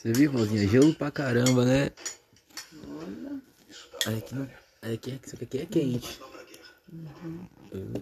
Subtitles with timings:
[0.00, 0.66] Você viu, vozinha?
[0.66, 1.90] Gelo pra caramba, né?
[2.88, 3.38] Olha.
[4.06, 4.48] Aí aqui, não...
[4.80, 6.18] Aí aqui, é- isso aqui é quente.
[6.90, 7.92] Uhum.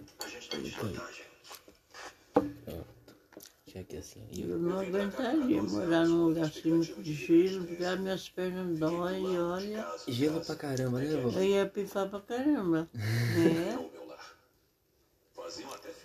[3.65, 4.21] Deixa aqui assim.
[4.37, 9.33] Eu não aguentaria morar num lugar assim muito de gelo, porque as minhas pernas doem
[9.33, 9.85] e olha.
[10.07, 11.37] Gelo pra caramba, né, vó?
[11.37, 12.87] eu ia pifar pra caramba.
[12.95, 13.98] É.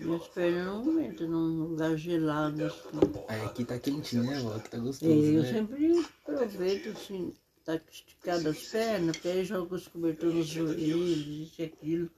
[0.04, 2.88] Minhas pernas não aguentam num lugar gelado assim.
[3.28, 4.54] Aí aqui tá quentinho, né, vó?
[4.54, 5.52] Aqui tá gostoso, É, eu né?
[5.52, 7.34] sempre aproveito assim,
[7.64, 12.10] tá esticado as pernas, porque aí jogo os cobertores nos joelhos, isso e aquilo.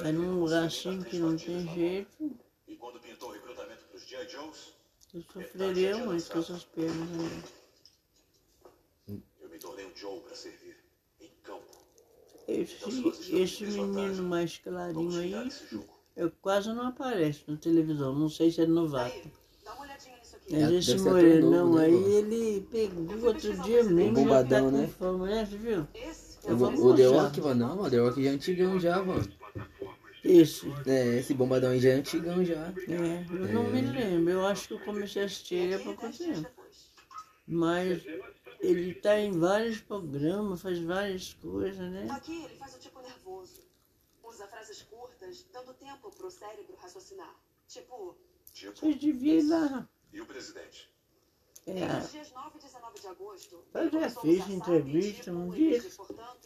[0.00, 4.06] Aí num lugar assim que não tem jeito, E quando pintou o recrutamento para os
[4.08, 4.28] G.I.
[4.28, 4.72] Joes,
[5.14, 7.08] eu sofreria muito com essas pernas
[9.08, 9.20] aí.
[9.40, 10.76] eu me tornei um Joe para servir
[11.20, 11.66] em campo.
[12.48, 15.50] Esse, esse menino mais clarinho aí,
[16.20, 19.30] eu quase não aparece na televisão, não sei se é novato.
[19.64, 20.52] Dá uma olhadinha nisso aqui.
[20.52, 24.70] Mas É, esse ser ator morenão né, aí, ele pegou outro dia mesmo, bombadão, tá
[24.70, 24.86] com né?
[24.98, 25.46] fome, né?
[25.46, 25.86] Você viu?
[25.94, 27.06] Esse Eu vou O, o The.
[27.06, 27.88] Rock, vó, não, vó.
[27.88, 29.14] The Rock já é antigão já, vó.
[30.22, 30.70] Esse.
[30.86, 32.70] É, esse bombadão aí já é antigão já.
[32.86, 36.06] É, eu não me lembro, eu acho que eu comecei a assistir ele há pouco
[36.12, 36.46] tempo.
[37.46, 38.02] Mas
[38.60, 42.06] ele tá em vários programas, faz várias coisas, né?
[42.10, 42.99] Aqui ele faz o tipo.
[44.40, 47.34] Usa frases curtas, dando tempo pro cérebro raciocinar.
[47.68, 48.16] Tipo,
[48.54, 49.88] Tipo, Vocês deviam ir lá.
[50.14, 50.90] e o presidente?
[51.66, 53.64] É, nos dias 9 e 19 de agosto.
[53.74, 55.82] Eu ele já a fiz entrevista SAP, um tipo, dia.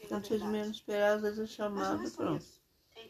[0.09, 2.45] quando vocês menos esperar, às vezes é Mas não chamado, é pronto.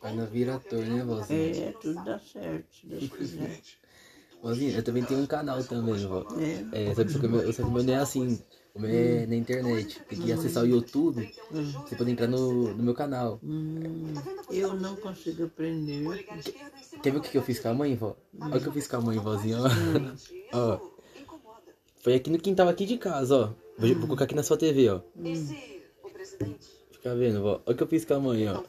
[0.02, 1.64] Aí não vira ator, né, vozinha?
[1.64, 2.76] É, tudo dá certo.
[4.42, 6.26] Vozinha, eu também tenho um canal também, vó.
[6.38, 6.88] É.
[6.88, 8.38] É, o só que o meu não é assim.
[8.74, 10.00] O meu é na internet.
[10.08, 11.32] Tem que acessar o YouTube.
[11.52, 13.38] Você pode entrar no, no meu canal.
[13.40, 14.12] Hum,
[14.50, 16.04] eu não consigo aprender.
[17.00, 18.16] Quer ver o que eu fiz com a mãe, vó?
[18.40, 19.68] Olha o que eu fiz com a mãe, vozinha, ó.
[19.68, 20.80] Isso Ó.
[22.02, 23.52] Foi aqui no quintal aqui de casa, ó.
[23.78, 25.00] Vou, vou colocar aqui na sua TV, ó.
[25.22, 27.62] E se o presidente Fica vendo, vó.
[27.64, 28.64] Olha o que eu fiz com a mãe, ó.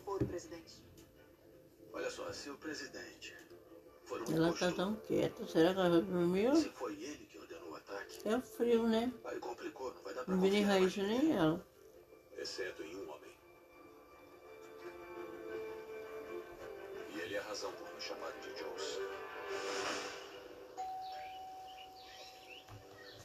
[1.94, 3.34] Olha só, se o presidente
[4.32, 6.56] Ela tá tão quieta, será que ela já dormiu?
[6.56, 7.25] se foi ele
[8.26, 9.12] ordenou o É frio, né?
[9.26, 11.66] aí complicou, não vai dar pra Não vi nem confiar Raíssa mais nem ela.
[12.38, 13.32] exceto em um homem.
[17.16, 19.00] E ele é a razão por me chamar de Jones.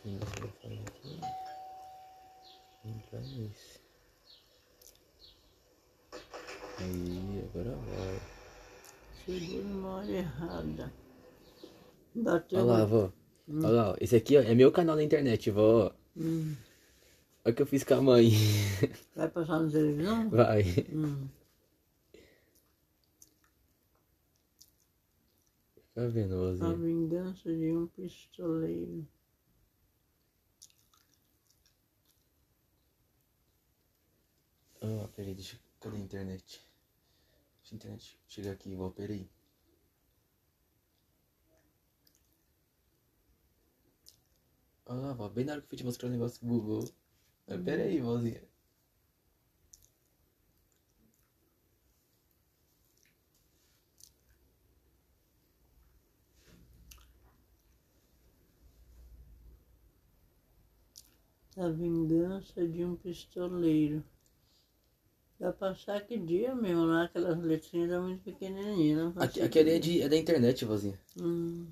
[0.02, 1.20] Sim, deixa eu fazer aqui.
[2.84, 3.80] Entrar nesse.
[6.78, 8.20] Aí, agora vai.
[9.24, 10.92] Chegou numa hora errada.
[12.14, 12.58] Bateu.
[12.60, 13.10] Olha lá,
[13.50, 13.66] vó.
[13.66, 13.96] Olha lá, ó.
[14.00, 15.94] Esse aqui ó, é meu canal na internet, vó.
[16.16, 16.54] Hum.
[17.44, 18.30] Olha o que eu fiz com a mãe.
[19.16, 20.30] Vai passar na televisão?
[20.30, 20.62] Vai.
[20.92, 21.28] Hum.
[25.94, 26.76] Tá vendo, A vozinha?
[26.76, 29.06] vingança de um pistoleiro.
[34.82, 35.58] Ah, peraí, deixa.
[35.80, 36.60] Cadê a internet?
[37.62, 39.28] Deixa a internet chegar aqui, vó, peraí.
[44.90, 46.90] Vó, bem na hora que eu fui te mostrar o negócio que bugou.
[47.46, 48.42] Mas peraí, vozinha.
[61.56, 64.02] A vingança de um pistoleiro.
[65.38, 69.16] Vai passar que dia mesmo lá, aquelas letrinhas eram muito pequenininhas.
[69.16, 70.98] Aqui, aqui é, de, é da internet, vozinha.
[71.20, 71.66] Hum.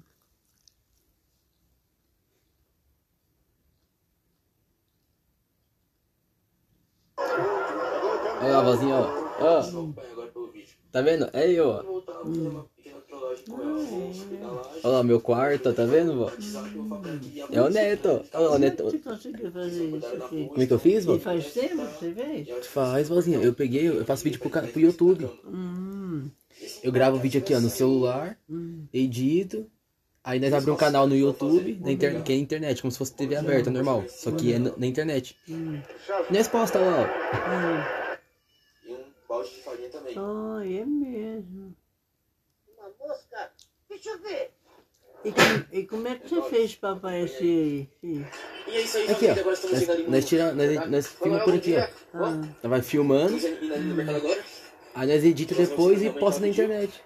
[8.49, 9.29] Olha lá, vozinha, ó.
[9.41, 9.93] Ó.
[10.91, 11.29] Tá vendo?
[11.33, 11.85] É eu, ó.
[14.85, 16.31] Olha lá, meu quarto, tá vendo, vó?
[17.53, 18.23] É o Neto.
[18.33, 18.85] Olha lá, o Neto.
[18.85, 20.47] que você conseguiu fazer isso aqui?
[20.49, 21.15] Como é que eu fiz, vó?
[21.15, 22.67] E faz tempo que você fez?
[22.67, 23.39] Faz, vozinha.
[23.39, 25.29] Eu peguei, eu faço vídeo pro, ca- pro YouTube.
[25.47, 26.29] Hum.
[26.83, 28.85] Eu gravo vídeo aqui, ó, no celular, Hum.
[28.93, 29.67] edito.
[30.25, 32.23] Aí nós abrimos um canal no YouTube, na inter...
[32.23, 34.05] que é internet, como se fosse TV aberta, normal.
[34.09, 35.37] Só que é na na internet.
[36.31, 37.07] Nós posta lá,
[38.05, 38.08] ó.
[39.29, 40.19] Balde de farinha também.
[40.19, 41.75] Oh, é mesmo.
[42.79, 43.51] Uma mosca?
[43.89, 44.51] Deixa eu ver.
[45.25, 47.89] E, com- e como é que você fez pra aparecer aí?
[48.05, 48.25] E
[48.77, 49.35] é isso aí, Aqui, família.
[49.37, 49.41] ó.
[49.41, 51.81] Agora estamos chegando ali Nós, nós, tira, nós, nós filma por aqui, ó.
[52.15, 53.37] Ah, Nós vai filmando,
[54.95, 57.03] aí nós edita depois e posta na internet.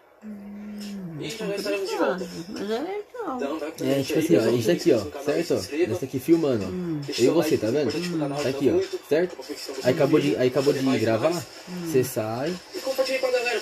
[1.20, 2.26] E já já estaremos de ah, volta.
[2.48, 3.36] mas é legal.
[3.36, 4.56] Então, vai É, gente tipo assim, ó, a pessoal.
[4.56, 5.98] gente tá aqui, ó, certo?
[6.00, 7.04] tá aqui filmando, ó.
[7.06, 8.18] Deixa Eu e você, tá isso vendo?
[8.18, 9.36] canal, Tá aqui, ó, certo?
[9.82, 11.44] Aí acabou de, aí acabou de gravar, mais.
[11.86, 12.54] você sai,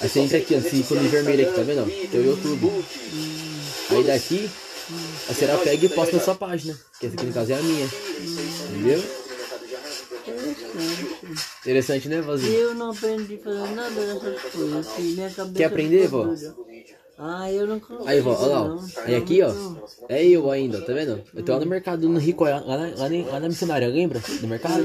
[0.01, 1.87] aí você entra aqui, ó, esse ícone sociais, vermelho aqui, tá vendo?
[2.11, 2.85] Que é o YouTube.
[3.91, 4.51] Aí daqui,
[5.29, 6.79] a senhora pega e posta na sua página.
[6.99, 7.87] Que essa aqui no caso é a minha.
[8.71, 9.03] Entendeu?
[11.61, 12.53] Interessante, né, vozinha?
[12.59, 14.87] Eu não aprendi a fazer nada dessas coisas.
[14.87, 16.25] Assim, minha cabeça Quer aprender, vó?
[16.25, 16.55] dura.
[17.22, 18.08] Ah, eu não consigo.
[18.08, 18.81] Aí, vó, olha lá, ó.
[19.05, 19.52] Aí aqui, ó.
[20.08, 21.22] É eu ainda, ó, tá vendo?
[21.34, 24.22] Eu tô lá no mercado no Rico, lá na, lá na, lá na missionária, lembra?
[24.40, 24.84] Do mercado?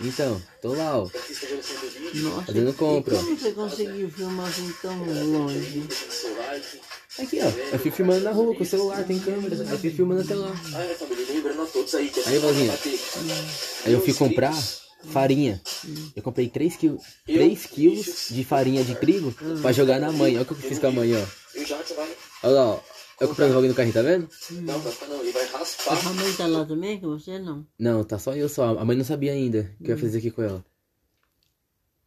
[0.00, 1.02] Então, tô lá, ó.
[1.02, 3.18] Nossa, Fazendo compra, ó.
[3.18, 4.96] Como você conseguiu filmar assim tão
[5.32, 5.82] longe?
[7.18, 7.72] Aqui, ó.
[7.72, 9.56] Eu fui filmando na rua com o celular, tem câmera.
[9.56, 10.52] Aí eu fui filmando até lá.
[12.26, 12.72] Aí vozinha.
[13.84, 14.54] Aí eu fui comprar
[15.10, 15.60] farinha.
[16.14, 20.34] Eu comprei 3 quilos, 3 quilos de farinha de trigo pra jogar na mãe.
[20.34, 21.43] Olha o que eu fiz com a mãe, ó.
[21.54, 22.16] E o Jackson vai.
[22.42, 22.80] Olha lá, ó.
[23.20, 24.28] Eu comprando o bagulho no carrinho, tá vendo?
[24.50, 25.96] Não, vai ficar não, ele vai A raspar.
[25.96, 27.64] sua mãe tá lá também, que você não?
[27.78, 28.76] Não, tá só eu só.
[28.76, 30.64] A mãe não sabia ainda o que eu ia fazer aqui com ela.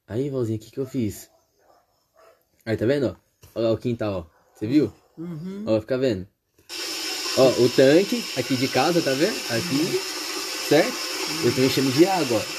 [0.05, 1.29] Aí, Valzinha, o que que eu fiz?
[2.65, 3.15] Aí, tá vendo, ó?
[3.55, 4.37] Olha lá o quintal, ó.
[4.57, 4.91] Você viu?
[5.17, 5.63] Uhum.
[5.65, 6.27] Ó, fica vendo.
[7.37, 9.35] Ó, o tanque aqui de casa, tá vendo?
[9.49, 10.01] Aqui,
[10.67, 10.93] certo?
[11.45, 12.57] Eu tô enchendo de água, ó.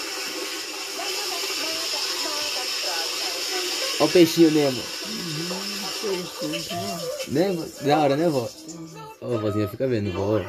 [4.01, 4.81] Ó o peixinho Nemo.
[4.81, 5.48] Interessante,
[7.29, 7.57] né?
[7.83, 8.49] Da hora, né, vó?
[9.21, 10.41] Ó, vozinha, fica vendo, vó.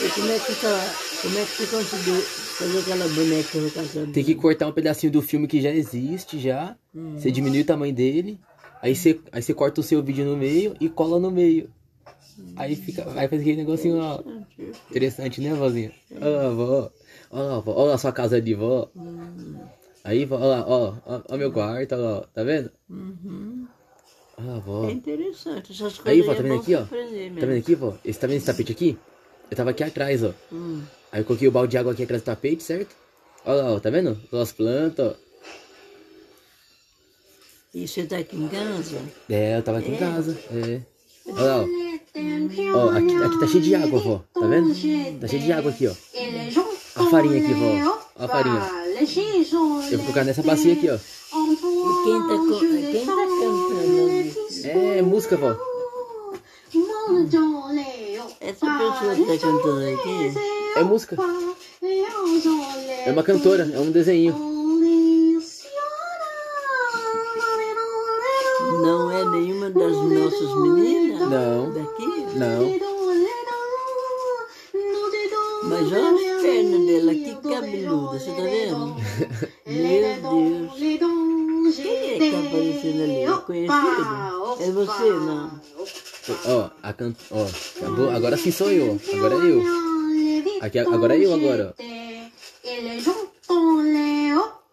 [0.00, 4.12] E como é que tá, como é que você conseguiu fazer aquela boneca no caçador?
[4.12, 6.76] Tem que cortar um pedacinho do filme que já existe, já.
[7.14, 8.40] Você diminui o tamanho dele.
[8.80, 11.70] Aí você, aí você corta o seu vídeo no meio e cola no meio.
[12.56, 13.04] Aí fica.
[13.14, 14.20] Aí faz aquele negocinho, ó.
[14.90, 15.92] Interessante, né, vozinha?
[16.20, 16.90] Olha lá, vó.
[17.30, 17.72] Olha lá, vó.
[17.76, 18.90] Olha a sua casa de vó.
[20.04, 20.94] Aí, vó, olha lá, ó.
[21.06, 22.20] Ó, ó meu quarto, olha lá, ó.
[22.22, 22.70] Tá vendo?
[22.90, 23.66] Uhum.
[24.36, 24.88] Olha lá, vó.
[24.88, 26.82] É interessante, essas coisas Aí, vó, é tá vendo aqui, ó?
[26.82, 27.94] Tá vendo aqui, vó?
[28.04, 28.98] Esse, tá vendo esse tapete aqui?
[29.50, 30.32] Eu tava aqui atrás, ó.
[30.52, 30.82] Hum.
[31.12, 32.96] Aí eu coloquei o balde de água aqui atrás do tapete, certo?
[33.44, 33.80] Olha lá, ó.
[33.80, 34.18] Tá vendo?
[34.32, 35.14] As plantas, ó.
[37.74, 38.98] E você tá aqui em casa?
[39.30, 40.38] É, eu tava aqui em casa.
[40.50, 40.80] É.
[41.26, 41.66] Olha lá, ó.
[42.74, 44.24] Ó, aqui, aqui tá cheio de água, vó.
[44.34, 44.74] Tá vendo?
[45.20, 45.92] Tá cheio de água aqui, ó.
[46.96, 47.98] A farinha aqui, vó.
[48.18, 48.81] Ó a farinha.
[49.90, 50.94] Eu vou colocar nessa bacia aqui, ó.
[50.96, 54.68] E quem tá, co- quem tá cantando?
[54.98, 55.56] É música, vó.
[58.40, 60.32] Essa pessoa que tá cantando aqui?
[60.76, 61.16] É música.
[63.06, 64.34] É uma cantora, é um desenho.
[68.82, 71.20] Não é nenhuma das nossas meninas?
[71.28, 71.72] Não.
[71.72, 72.06] Daqui?
[72.36, 72.91] Não.
[75.72, 78.96] Mas olha as pernas dela, que cabeluda, você tá vendo?
[79.66, 81.76] Meu Deus.
[81.76, 83.22] Quem é que tá aparecendo ali?
[83.22, 84.02] É conhecido?
[84.60, 85.60] É você, não?
[86.46, 87.14] Ó, a can...
[87.30, 87.46] Ó,
[87.80, 88.10] acabou.
[88.10, 89.00] Agora sim sou eu.
[89.14, 89.62] Agora é eu.
[90.60, 91.82] Aqui, agora é eu agora, ó.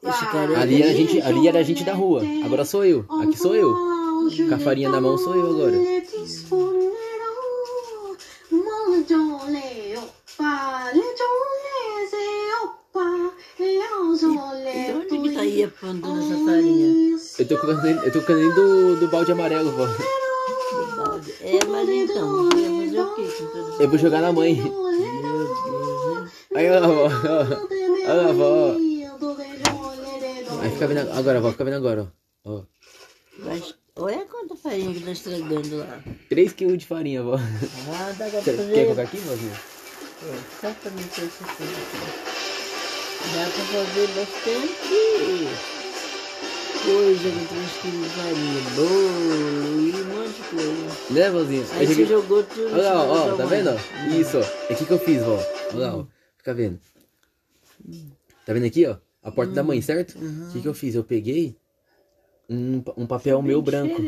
[0.10, 2.22] Esse cara é Ali era a gente, ali era a gente da rua.
[2.44, 3.06] Agora sou eu.
[3.22, 3.74] Aqui sou eu.
[3.74, 5.78] Com a farinha na mão sou eu agora.
[15.66, 17.20] Aí farinha?
[17.40, 18.22] Eu tô ele, eu tô
[18.56, 19.86] do, do balde amarelo, vó.
[19.86, 21.34] Do balde.
[21.42, 23.28] É, mas então, você ia fazer o quê
[23.78, 23.84] com?
[23.84, 24.56] Eu vou jogar na mãe.
[24.56, 26.32] Meu Deus, hein?
[26.56, 27.06] Aí, ó, vó.
[27.06, 27.10] ó.
[28.10, 28.76] Olha lá, vó.
[30.62, 31.52] Aí fica vendo agora, vó.
[31.52, 32.12] Fica vendo agora,
[32.44, 32.52] ó.
[32.52, 32.64] ó.
[33.40, 36.04] Mas, olha quanta farinha que tá estragando lá.
[36.30, 37.36] 3 kg de farinha, vó.
[37.36, 38.74] Ah, dá pra Quer, fazer...
[38.74, 39.54] quer colocar aqui, vozinha?
[40.22, 40.40] É,
[41.58, 42.39] coisa aqui.
[43.22, 45.70] Dá pra fazer bastante
[46.86, 48.62] coisa com quilos de farinha.
[48.76, 51.14] Bolo e um monte de coisa.
[51.14, 51.66] Né, vozinha?
[51.74, 53.70] Aí você jogou tudo Olha lá, ó, ó, tá vendo?
[53.70, 54.08] ó?
[54.16, 54.42] Isso, ó.
[54.70, 55.38] É aqui que eu fiz, vó.
[55.74, 56.06] Olha lá, ó.
[56.38, 56.80] Fica vendo.
[58.46, 58.98] Tá vendo aqui, ó?
[59.22, 60.18] A porta da mãe, certo?
[60.18, 60.96] O que que eu fiz?
[60.96, 61.56] Eu peguei
[62.50, 64.02] um, um papel meu Bem branco.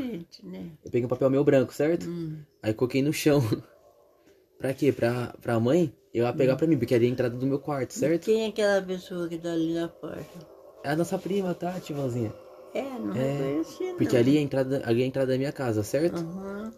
[0.43, 0.65] né?
[0.83, 2.09] Eu peguei um papel meu branco, certo?
[2.09, 2.37] Hum.
[2.63, 3.43] Aí coloquei no chão.
[4.57, 4.91] pra quê?
[4.91, 7.59] Pra, pra mãe eu ia pegar pra mim, porque ali é a entrada do meu
[7.59, 8.25] quarto, certo?
[8.25, 10.39] Quem é aquela pessoa que tá ali na porta?
[10.83, 12.33] É a nossa prima, Tati, vozinha.
[12.73, 13.97] É, não É, reconheci, não.
[13.97, 16.23] Porque ali é a entrada, ali é a entrada da minha casa, certo?
[16.23, 16.73] Aham.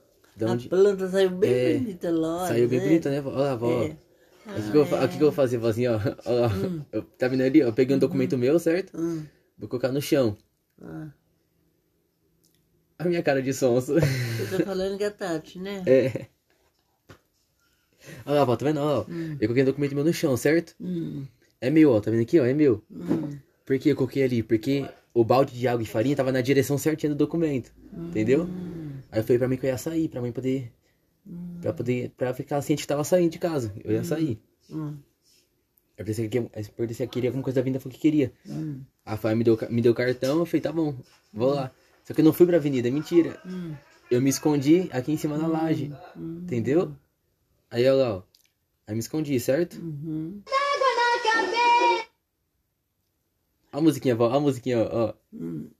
[0.45, 2.47] A onde planta saiu bem É, bonita lá.
[2.47, 2.85] saiu bem né?
[2.85, 3.21] bonita, né?
[3.21, 3.83] Olha lá, vó.
[3.91, 3.97] É.
[4.55, 5.99] Aqui que eu, fa- aqui que eu vou fazer, vozinha, ó.
[6.25, 6.49] Olha lá.
[6.91, 7.59] Eu, tá vendo ali?
[7.59, 8.93] Eu peguei um documento meu, certo?
[8.93, 10.37] Hum, Vou colocar no chão.
[10.81, 11.13] ah.
[12.99, 13.93] A minha cara de sonso.
[14.35, 15.87] Você tá falando que é Tati, né?
[15.87, 16.29] É.
[18.25, 18.79] Olha lá, vó, tá vendo?
[18.79, 20.75] Ó, eu coloquei um documento meu no chão, certo?
[20.79, 21.25] Hum,
[21.61, 22.45] É meu, ó, tá vendo aqui, ó?
[22.45, 22.83] É meu.
[22.91, 23.37] hum.
[23.65, 24.43] Por que eu coloquei ali?
[24.43, 27.71] Porque o balde de água e farinha tava na direção certinha do documento.
[27.95, 28.47] Entendeu?
[29.11, 30.71] Aí eu falei pra mim que eu ia sair, pra mãe poder.
[31.61, 32.11] Pra poder.
[32.17, 33.73] Pra ficar ciente que tava saindo de casa.
[33.83, 34.37] Eu ia sair.
[34.69, 34.97] Hum.
[35.97, 36.49] Eu pensei que eu
[36.93, 38.33] se ela queria alguma coisa da vinda, falou que queria.
[38.49, 38.81] Hum.
[39.05, 40.95] A Fai me deu, me deu cartão, eu falei, tá bom,
[41.31, 41.71] vou lá.
[42.03, 43.39] Só que eu não fui pra avenida, é mentira.
[43.45, 43.73] Hum.
[44.11, 45.93] eu me escondi aqui em cima da laje.
[46.17, 46.93] Entendeu?
[47.73, 48.21] Aí, olha lá, ó.
[48.85, 49.77] Aí me escondi, certo?
[49.77, 50.43] Uhum.
[53.73, 54.29] Ó a musiquinha, vó.
[54.29, 55.13] Ó a musiquinha, ó.
[55.33, 55.71] E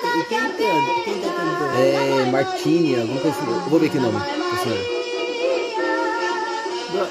[0.00, 0.56] quem canta?
[1.04, 1.78] Quem tá cantando?
[1.78, 3.50] É Martini, alguma coisa assim.
[3.50, 4.18] Eu vou ver aqui o nome.
[4.62, 4.80] senhora.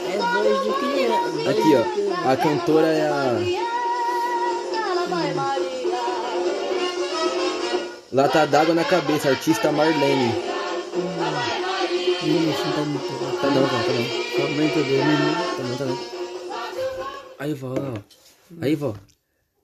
[0.09, 1.49] É voz de criança.
[1.51, 2.31] Aqui, ó.
[2.31, 3.39] A cantora é a.
[8.11, 10.48] Lata d'água na cabeça, artista Marlene.
[12.21, 14.05] Não tá muito Tá não, vó, tá não.
[14.35, 15.03] Só brincadeira.
[15.57, 15.97] Tá não, tá não.
[17.39, 17.99] Aí, vó, ó.
[18.61, 18.93] Aí, vó.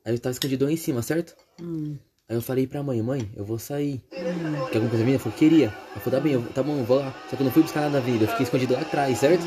[0.05, 1.35] Aí eu tava escondido lá em cima, certo?
[1.61, 1.97] Hum.
[2.29, 4.01] Aí eu falei pra mãe, mãe, eu vou sair.
[4.09, 5.15] Quer alguma coisa minha?
[5.15, 5.65] Ela falou, queria.
[5.91, 7.13] Ela falou, tá bem, eu, tá bom, eu vou lá.
[7.29, 9.43] Só que eu não fui buscar nada na avenida, eu fiquei escondido lá atrás, certo?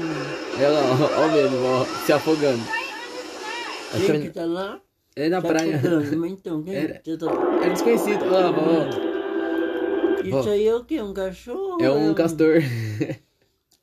[0.57, 2.63] Aí ela, ó, ó mesmo, ó, se afogando.
[3.95, 4.81] Aí Quem que tá lá?
[5.17, 5.81] É na Tá praia.
[6.29, 7.65] então, quem Era- tá?
[7.65, 8.31] É desconhecido.
[8.31, 9.18] Lá, vó, ó.
[10.25, 11.01] Isso aí é o quê?
[11.01, 11.83] Um cachorro?
[11.83, 12.61] É um castor.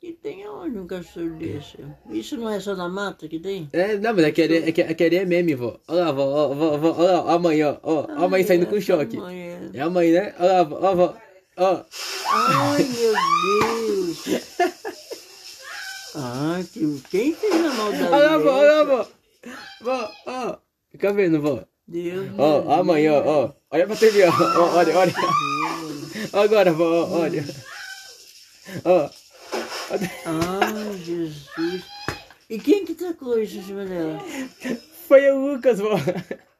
[0.06, 1.80] E tem aonde um castor desse?
[2.12, 3.68] Isso não é só na mata que tem?
[3.74, 5.80] É, não, mas aquele, é, aquele, aquele é meme, vó.
[5.88, 8.68] Olha lá, vó, ó, vó, vó, olha lá, a mãe, ó, ó, a mãe saindo
[8.68, 9.18] com choque.
[9.18, 9.70] Mãe é.
[9.74, 10.36] É a mãe, né?
[10.38, 11.18] Olha lá, vó, ó, vó,
[11.58, 11.86] ó.
[12.30, 13.14] Ai, meu
[13.64, 14.52] Deus!
[16.14, 17.02] Ai, que...
[17.10, 19.08] quem fez a maldade Olha lá, vó, olha lá, vó.
[19.82, 20.58] Vó, ó.
[20.92, 21.64] Fica vendo, vó.
[21.88, 23.54] Deus Ó, me ó a mãe, ó, ó.
[23.70, 24.30] Olha pra TV, ó.
[24.32, 25.14] ó olha, olha.
[26.34, 27.44] Agora, vó, ó, olha.
[28.84, 29.10] Ó.
[30.26, 31.84] Ai, Jesus.
[32.50, 34.20] E quem que tacou isso em cima dela?
[35.08, 35.96] Foi o Lucas, vó.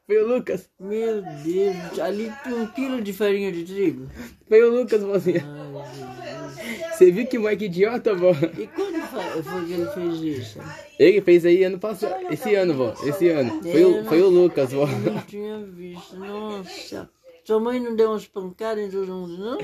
[0.06, 0.70] Foi o Lucas.
[0.78, 4.08] Meu Deus, ali tem um quilo de farinha de trigo.
[4.48, 5.02] Foi o Lucas.
[5.02, 6.96] Ai, Jesus.
[6.96, 8.30] Você viu que moleque idiota, vó?
[8.30, 9.00] E quando
[9.42, 10.58] foi que ele fez isso?
[10.98, 12.32] Ele fez aí ano passado.
[12.32, 12.94] Esse ano, vó.
[13.04, 13.60] Esse ano.
[13.62, 14.88] Foi o, foi o Lucas, vó.
[14.88, 16.16] Eu não tinha visto.
[16.16, 17.10] Nossa.
[17.46, 19.58] Sua mãe não deu umas pancadas em todo mundo, não?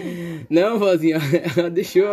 [0.49, 1.19] Não, vozinha.
[1.59, 2.07] Ela deixou.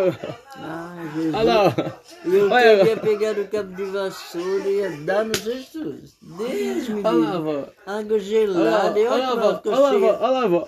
[0.56, 1.36] Ai, Jesus.
[1.36, 2.28] Olha lá, ó.
[2.28, 6.16] Eu Olha, teria pegado o cabo de vassoura e ia dar nos estudos.
[6.24, 7.66] Deus me Olha lá, vó.
[7.86, 9.00] Água gelada.
[9.00, 9.62] Olha lá, olha vó.
[9.64, 10.08] Olha lá, vó.
[10.08, 10.68] Olha lá, vó.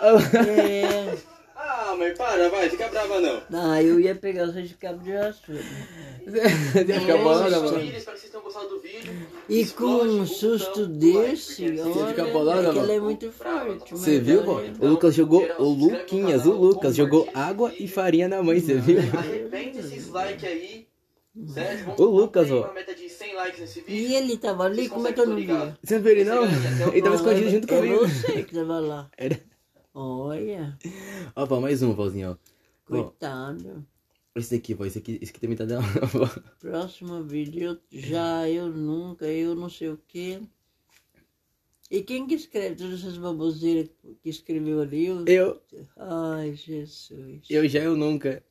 [0.00, 0.20] Olha lá.
[0.48, 1.18] É.
[1.54, 2.70] Ah, mãe, para, vai.
[2.70, 3.40] Fica brava, não.
[3.52, 5.62] Ah, eu ia pegar os cabos de vassoura.
[7.00, 7.66] Fica bolada, vó.
[7.78, 9.12] Espero que vocês tenham gostado do vídeo.
[9.48, 12.82] E com um susto desse, olha, fica bolada, é que vó?
[12.84, 13.90] ela é muito forte.
[13.92, 14.60] Você viu, ela vó?
[14.60, 15.46] é- O Lucas jogou.
[15.58, 18.98] O Luquinhas, o Lucas jogou água e farinha na mãe, você viu?
[19.16, 20.86] Arrebenta esses likes aí.
[21.46, 22.02] Certo?
[22.02, 22.62] O Lucas, ó.
[22.62, 25.36] pra meta de 100 likes nesse E ele tava ali, como é que eu não
[25.36, 25.46] vi?
[25.82, 26.44] Você não viu ele, não?
[26.92, 28.08] Ele tava escondido junto é comigo.
[28.08, 29.08] você que tava lá.
[29.16, 29.40] Era.
[29.94, 30.76] Olha,
[31.34, 32.32] Ó, mais um, vozinha, ó.
[32.32, 32.36] Ó,
[32.86, 33.84] coitado.
[34.34, 34.84] Esse aqui, vó.
[34.84, 35.64] Esse aqui, esse aqui também tá
[36.06, 36.26] vó.
[36.60, 40.40] Próximo vídeo, eu- já eu nunca, eu não sei o quê.
[41.90, 43.88] E quem que escreve todas essas baboseiras
[44.22, 45.06] que escreveu ali?
[45.06, 45.24] Eu...
[45.26, 45.62] Eu,
[45.96, 47.46] Ai, Jesus.
[47.48, 48.42] eu já, eu nunca.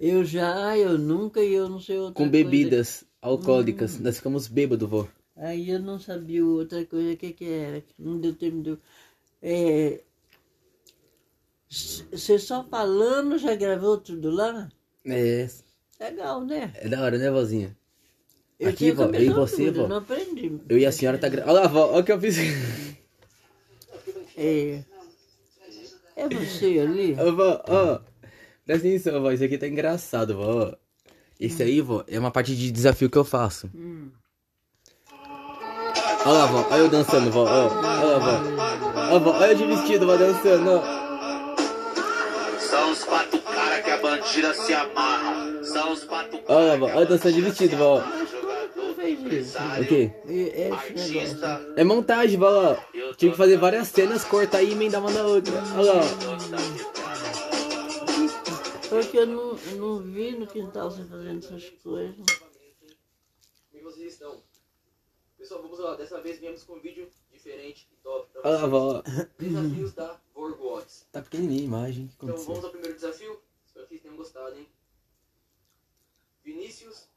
[0.00, 2.32] Eu já, eu nunca e eu não sei outra Com coisa.
[2.32, 3.98] bebidas alcoólicas.
[4.00, 5.08] Nós ficamos bêbados, vó.
[5.36, 7.84] Aí eu não sabia outra coisa o que que era.
[7.98, 8.70] Não deu tempo de...
[8.70, 8.78] eu-
[9.40, 10.02] É...
[11.68, 14.68] Você só falando já gravou tudo lá?
[15.06, 15.48] É,
[16.00, 16.72] Legal, né?
[16.74, 17.76] é da hora, né, vozinha?
[18.58, 19.82] Eu Aqui, vó, eu e você, tudo, vó.
[19.82, 20.60] Eu não aprendi.
[20.68, 21.52] Eu e a senhora tá gravando.
[21.52, 22.36] Olha lá, vó, olha o que eu fiz.
[24.36, 24.82] É...
[26.16, 27.14] É você ali?
[27.20, 28.00] Ô, vó, ó.
[28.64, 29.30] Presta atenção, vó.
[29.30, 30.74] Isso aqui tá engraçado, vó.
[31.38, 33.70] Esse aí, vó, é uma parte de desafio que eu faço.
[33.74, 34.10] Hum.
[36.24, 36.66] Olha lá, vó.
[36.70, 37.44] Olha eu dançando, vó.
[37.44, 39.14] Ó, olha lá, vó.
[39.14, 40.95] Ó, vó, olha eu de vestido, vó, dançando, ó.
[44.06, 45.64] Bandida se amarra.
[45.64, 46.84] São os quatro Olha.
[46.84, 48.00] Olha dançando de vestido, vó.
[48.76, 49.58] Não fez isso.
[49.58, 50.12] O quê?
[50.24, 51.20] Esse negócio.
[51.20, 51.74] artista.
[51.76, 52.72] É montagem, vó.
[52.72, 52.74] ó.
[53.16, 55.54] Tive que fazer várias cenas, cortar e emendar uma na outra.
[55.76, 56.02] Olha lá.
[58.88, 62.16] Porque eu não, eu não vi no quintal você fazendo essas coisas.
[63.72, 64.40] Como vocês estão?
[65.36, 65.96] Pessoal, vamos lá.
[65.96, 69.02] Dessa vez viemos com um vídeo diferente e top pra Olha lá.
[69.38, 71.06] Desafios da Vorgods.
[71.10, 72.10] Tá pequenininha a imagem.
[72.16, 73.40] Então vamos ao primeiro desafio.
[74.06, 74.68] Tenham gostado, hein?
[76.44, 77.08] Vinícius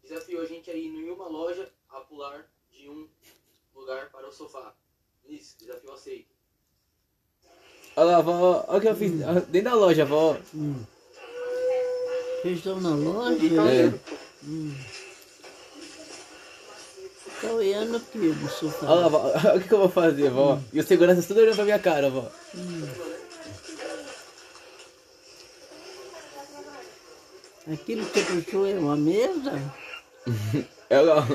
[0.00, 3.08] desafiou a gente a ir em uma loja a pular de um
[3.74, 4.72] lugar para o sofá.
[5.24, 6.36] Vinícius, desafio aceito.
[7.96, 8.64] Olha lá, vó.
[8.68, 9.10] Olha o que eu fiz.
[9.22, 10.36] ó, Dentro da loja, vó.
[12.42, 13.44] Vocês estão na loja?
[13.68, 13.90] É.
[17.40, 18.86] Tá olhando aqui no sofá.
[18.88, 19.32] Olha lá, vó.
[19.32, 20.60] Olha o que eu vou fazer, vó.
[20.72, 22.30] E o segurança tudo olhando pra minha cara, vó.
[27.72, 29.52] Aquilo que você puxou é uma mesa?
[30.90, 31.26] Olha lá.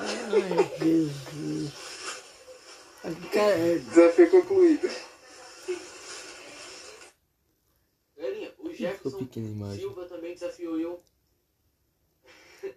[0.00, 1.72] Ai, Jesus.
[3.32, 4.88] Cara, é- Desafio concluído.
[8.16, 9.78] Galerinha, o Jefferson pequena a imagem.
[9.80, 11.02] Silva também desafiou eu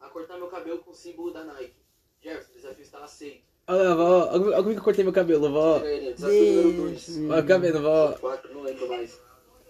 [0.00, 1.76] a cortar meu cabelo com o símbolo da Nike.
[2.20, 3.46] Jefferson, o desafio está aceito.
[3.68, 4.28] Olha lá, vó.
[4.32, 5.78] Olha como- que eu cortei meu cabelo, vó.
[5.78, 7.06] Galerinha, desafio número 2.
[7.06, 7.32] Deixa.
[7.32, 8.12] Olha o cabelo, vó.
[8.18, 9.20] 4, não lembro mais.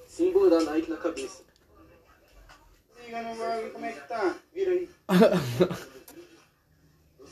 [0.07, 1.47] Símbolo da Nike na cabeça.
[3.09, 4.37] Liga no como é que tá?
[4.53, 4.89] Vira aí.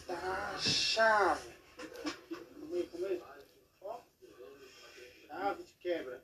[0.07, 1.49] Tá chave.
[1.77, 3.23] Calma aí, calma aí.
[3.83, 3.99] Ó.
[5.27, 6.23] Chave de quebra.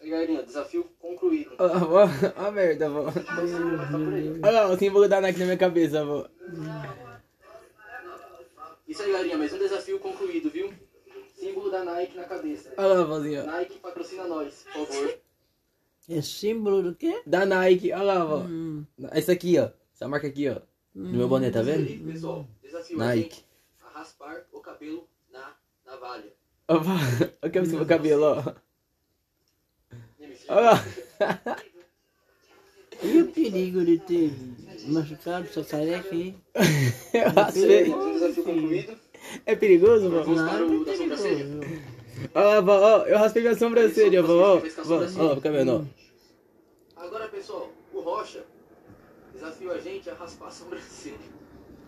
[0.00, 1.54] Aí, galerinha, desafio concluído.
[1.58, 2.02] Olha lá, vó.
[2.04, 3.12] Olha a merda, vó.
[4.42, 6.26] Olha lá, o símbolo da Nike na minha cabeça, vó.
[8.88, 10.72] Isso aí, galerinha, mais um desafio concluído, viu?
[11.34, 12.72] Símbolo da Nike na cabeça.
[12.76, 13.42] Olha lá, vózinha.
[13.42, 15.18] Nike patrocina nós, por favor.
[16.08, 17.22] É símbolo do quê?
[17.26, 18.38] Da Nike, olha lá, vó.
[18.38, 18.84] Hum.
[19.12, 19.70] Essa aqui, ó.
[19.94, 20.60] Essa marca aqui, ó.
[20.94, 21.86] No meu boné, tá vendo?
[21.86, 23.42] Felipe, pessoal, desafio Nike.
[23.80, 25.54] a raspar o cabelo na
[25.86, 26.32] navalha.
[26.68, 26.92] Ó, vó.
[27.42, 28.54] Olha que meu cabelo, ó.
[30.48, 30.84] Olha lá.
[33.02, 34.32] E o perigo de ter
[34.86, 36.36] machucado essa careca aí?
[37.12, 38.98] Eu.
[39.44, 40.22] É perigoso, vó?
[40.22, 41.44] Vamos para Nada o da sobrancelha.
[41.58, 41.91] perigoso.
[42.34, 42.80] Olha lá, vó.
[42.80, 44.34] Ó, eu raspei minha sobrancelha, vó.
[44.34, 45.72] Ó, ó, fica vendo,
[46.96, 47.02] ó.
[47.02, 48.44] Agora, pessoal, o Rocha
[49.34, 51.16] desafiou a gente a raspar a sobrancelha.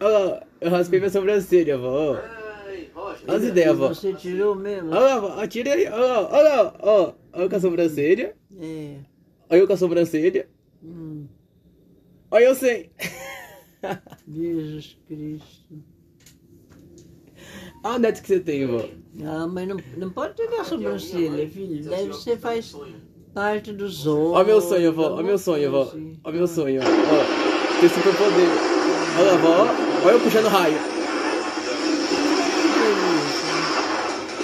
[0.00, 2.12] Olha lá, eu raspei minha sobrancelha, vó.
[2.12, 2.16] ó.
[2.16, 3.25] Ai, Rocha.
[3.28, 3.88] Olha as ideias, vó.
[3.88, 4.90] Você tirou mesmo?
[4.90, 5.35] Olha lá, vó.
[5.40, 5.87] ó, Tira aí.
[5.87, 7.12] Olha lá, olha lá, ó.
[7.33, 8.37] Olha eu com a sobrancelha.
[8.61, 8.97] É.
[9.50, 10.49] Olha eu com a sobrancelha.
[10.83, 11.26] Hum.
[12.31, 12.90] Olha eu sem.
[14.26, 15.85] Jesus Cristo.
[17.85, 18.83] Olha o neto que você tem, vó.
[19.26, 21.85] Ah, mas não, não pode pegar a sobrancelha, filho.
[21.85, 22.75] Deve ser faz
[23.35, 24.33] parte dos olhos.
[24.33, 25.12] Olha meu sonho, vó.
[25.12, 25.93] Olha meu sonho, vó.
[26.25, 27.81] Olha meu sonho, ó.
[27.81, 28.49] Tem superpoder.
[29.19, 30.07] Olha lá, vó.
[30.07, 30.79] Olha eu puxando raio.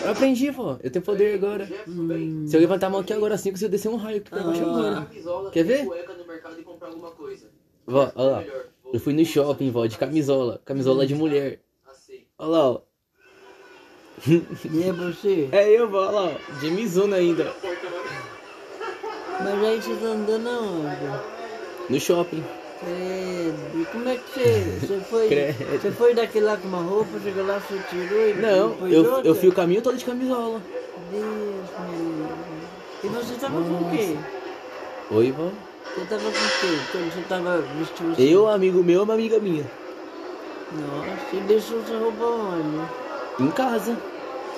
[0.05, 0.79] Eu aprendi, vó.
[0.83, 1.67] Eu tenho poder agora.
[1.87, 2.47] Bem.
[2.47, 4.43] Se eu levantar a mão aqui agora, assim, eu consigo descer um raio aqui pra
[4.43, 5.07] baixo agora.
[5.07, 5.87] Camisola Quer ver?
[7.87, 8.45] Vó, olha lá.
[8.93, 10.61] Eu fui no shopping, vó, de camisola.
[10.63, 11.61] Camisola de mulher.
[11.87, 12.26] Aceito.
[12.39, 12.90] Olha lá, ó.
[14.26, 15.49] E é você?
[15.52, 16.61] É eu, olha lá, ó.
[16.61, 17.52] De Mizuno ainda.
[19.41, 21.23] Mas aí você tá andando aonde?
[21.89, 22.45] No shopping.
[22.80, 23.80] Credo.
[23.80, 25.28] E como é que você, você foi?
[25.28, 25.80] Credo.
[25.80, 29.04] Você foi daquele lá com uma roupa, chegou lá, você tirou e Não, pôs eu,
[29.04, 29.28] outra?
[29.28, 30.61] eu fui o caminho todo de camisola.
[31.11, 32.30] Deus meu.
[33.02, 34.17] E você tava com o quê?
[35.11, 35.49] Oi, vó.
[35.97, 36.78] Você tava com o quê?
[36.93, 38.30] Quando você tava vestido assim?
[38.30, 39.65] Eu, amigo meu, uma amiga minha.
[40.73, 43.00] Nossa, e deixou sua roupa onde?
[43.41, 43.97] Em casa.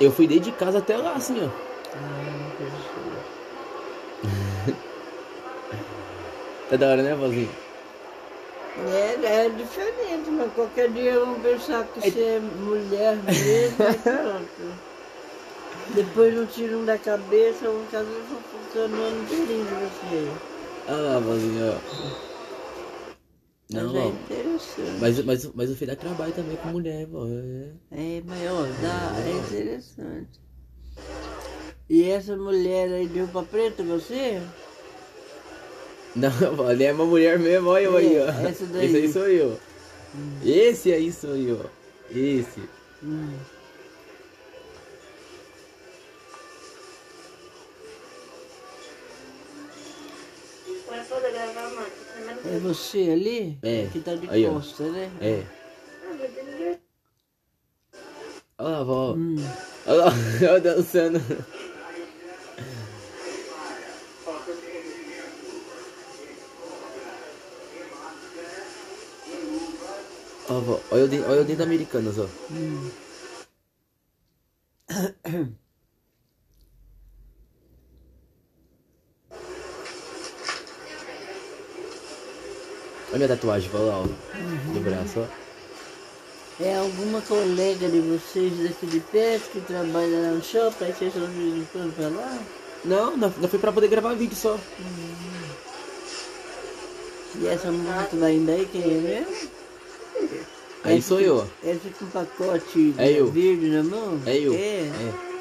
[0.00, 1.48] Eu fui desde casa até lá, assim, ó.
[1.94, 2.82] Ai, Jesus.
[6.68, 7.48] Tá da hora, né, vozinha?
[8.78, 14.72] É, é diferente, mas qualquer dia vão pensar que você é mulher mesmo e pronto.
[15.94, 18.02] Depois não tiram da cabeça, vão ficar
[18.50, 20.30] funcionando inteirinho de você.
[20.88, 21.76] Olha lá, vozinha, ó.
[23.74, 24.08] Não, mas é ó.
[24.08, 25.00] interessante.
[25.00, 27.26] Mas, mas, mas o filho dá trabalho também com mulher, vó.
[27.26, 27.68] É.
[27.90, 30.40] É, mas ó, dá, é interessante.
[31.88, 34.40] E essa mulher aí de roupa preta, você?
[36.14, 36.30] Não,
[36.70, 38.28] ele é uma mulher mesmo, olha eu aí, ó.
[38.28, 38.86] É, essa daí.
[38.86, 39.60] Esse aí sou eu.
[40.44, 41.70] Esse aí sou eu.
[42.10, 42.60] Esse.
[43.02, 43.34] Hum.
[50.86, 52.01] Põe foda gravar, mano.
[52.44, 53.58] É você ali?
[53.62, 53.88] É.
[53.92, 54.54] Que tá de Aí, ó.
[54.54, 55.10] costa, né?
[55.20, 55.44] É.
[58.58, 59.14] Olha lá, vó.
[59.14, 59.36] Hum.
[59.86, 61.20] Olha lá, eu dançando.
[70.48, 72.26] Ó, vó, olha o dente, olha o dente americanos, ó.
[83.12, 84.06] Olha minha tatuagem, lá, ó.
[84.72, 85.42] No braço, ó.
[86.62, 91.14] É alguma colega de vocês daqui de perto que trabalha lá no shopping, aí vocês
[91.14, 91.28] estão
[91.72, 92.38] quando pra lá?
[92.84, 94.58] Não, não, não foi pra poder gravar vídeo só.
[97.34, 99.50] E essa moça que vai indo aí, quem é mesmo?
[100.84, 101.44] Aí Essa sou que- eu, ó.
[101.68, 103.30] Essa com pacote É eu.
[103.30, 104.20] verde na mão?
[104.26, 104.52] É eu.
[104.54, 104.56] É.
[104.58, 105.31] É.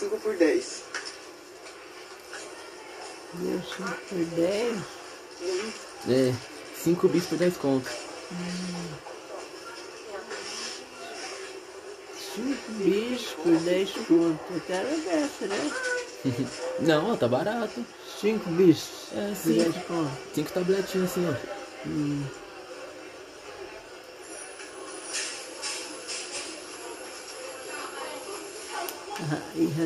[0.00, 0.82] 5 por 10.
[3.34, 4.78] Deu 5 por 10.
[6.08, 6.34] É.
[6.82, 7.92] 5 bis por 10 contos.
[12.34, 14.40] 5 bis por 10 conto.
[14.54, 15.70] Eu quero dessa, né?
[16.80, 17.84] Não, ó, tá barato.
[18.20, 19.58] 5 bis É, por sim.
[19.58, 20.10] 10 conto.
[20.34, 21.34] 5 tabletinhas assim, ó.
[21.86, 22.24] Hum.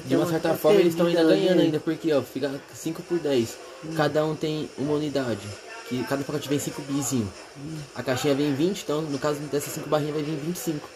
[0.06, 3.56] De uma certa forma eles estão ainda ganhando ainda, porque ó, fica 5 por 10.
[3.96, 5.46] Cada um tem uma unidade.
[5.88, 7.30] Que cada pacote vem 5 bizinho.
[7.94, 10.88] A caixinha vem 20, então no caso dessas 5 barrinhas vai vir 25.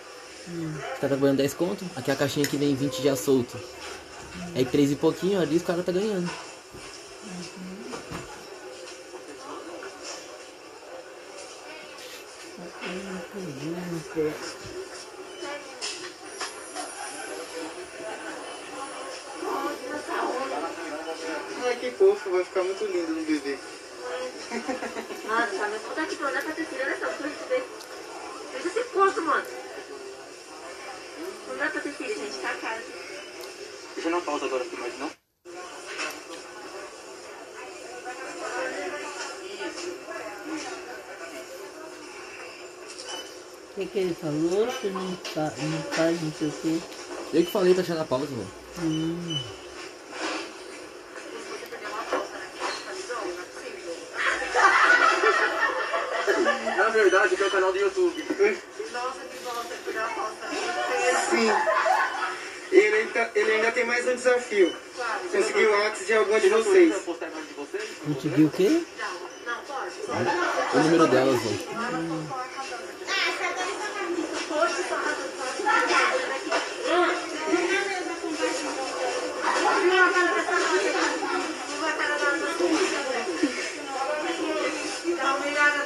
[0.49, 3.59] Os caras tá ganhando 10 conto, aqui a caixinha que vem 20 já solto.
[4.55, 6.31] Aí 3 e pouquinho, ali os caras tá ganhando.
[14.17, 14.78] Ai,
[21.99, 23.59] fofo, vai ficar muito lindo no bebê.
[25.27, 27.65] Nossa, mas puta que pariu, dá pra ter filho, olha só, pra gente ver.
[28.53, 29.45] Veja esse corpo, mano.
[31.49, 32.83] Não dá pra ter filho, gente, tá caro.
[33.95, 35.09] Deixa na pausa agora, mais não?
[43.71, 44.67] O que, que ele falou?
[44.81, 46.81] Que não, fa não faz não sei o quê.
[47.33, 48.51] Eu que falei, tá achando a pausa, mano.
[48.83, 49.68] Hum.
[63.69, 64.75] Ainda tem mais um desafio.
[65.31, 66.95] Conseguir o WhatsApp de alguma de vocês.
[68.07, 68.83] Conseguiu o quê?
[68.99, 69.93] Não, não, pode.
[70.75, 71.41] O número delas,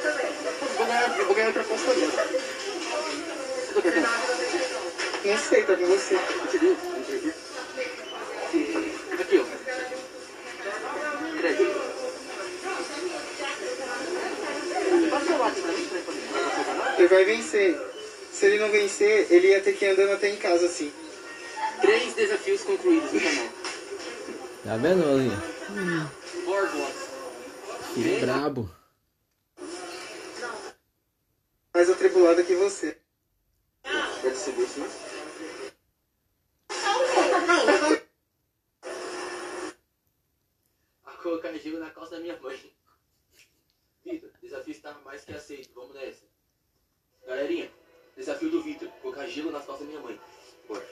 [0.01, 0.31] também.
[0.77, 2.11] Vou ganhar, eu vou ganhar outra aposta dele.
[5.25, 6.19] Não sei, tá com você.
[17.03, 17.77] Ele vai vencer.
[18.31, 20.89] Se ele não vencer, ele ia ter que ir andando até em casa assim.
[21.81, 23.49] Três desafios concluídos no canal.
[24.63, 25.03] Tá vendo,
[26.71, 27.97] blocks.
[27.97, 28.71] Ele é brabo.
[31.73, 32.97] Mais atribulada que você.
[34.21, 34.89] Pode ser isso, né?
[41.03, 42.73] A colocar gelo na calça da minha mãe.
[44.05, 45.73] Vitor, desafio está mais que aceito.
[45.75, 46.32] Vamos nessa.
[47.27, 47.69] Galerinha,
[48.17, 48.87] desafio do Vitor.
[49.01, 50.19] Colocar gelo nas calças da minha mãe.
[50.67, 50.85] Bora.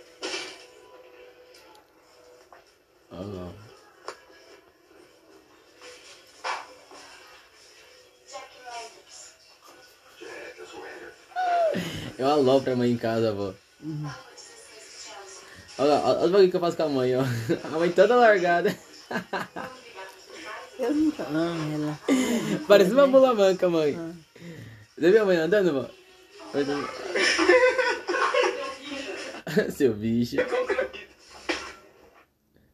[3.12, 3.54] Olha lá.
[12.18, 13.54] Eu alopro a mãe em casa, avó.
[15.78, 17.24] Olha lá, olha os bagulho que eu faço com a mãe, ó.
[17.66, 18.78] A mãe toda largada.
[20.78, 22.00] Eu não não, ela.
[22.68, 23.98] Parece uma mula manca, mãe.
[24.96, 26.01] Você viu a mãe andando, vó?
[29.72, 30.36] Seu bicho.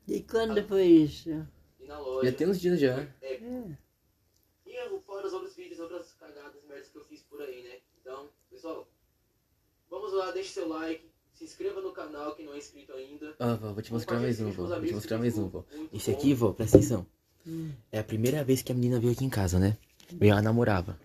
[0.07, 1.45] E quando foi isso?
[1.79, 2.29] E na loja.
[2.29, 3.07] Já tem uns dias já.
[3.21, 3.39] É.
[4.65, 7.77] E eu, fora os outros vídeos, outras cagadas, merdas que eu fiz por aí, né?
[8.01, 8.87] Então, pessoal,
[9.89, 13.35] vamos lá, deixe seu like, se inscreva no canal quem não é inscrito ainda.
[13.39, 14.65] Ó, vó, vou te mostrar mais um, vó.
[14.65, 15.63] Vou te mostrar mais um, vó.
[15.93, 17.05] Esse aqui, vó, presta atenção.
[17.91, 19.77] É a primeira vez que a menina veio aqui em casa, né?
[20.19, 20.99] E ela namorava.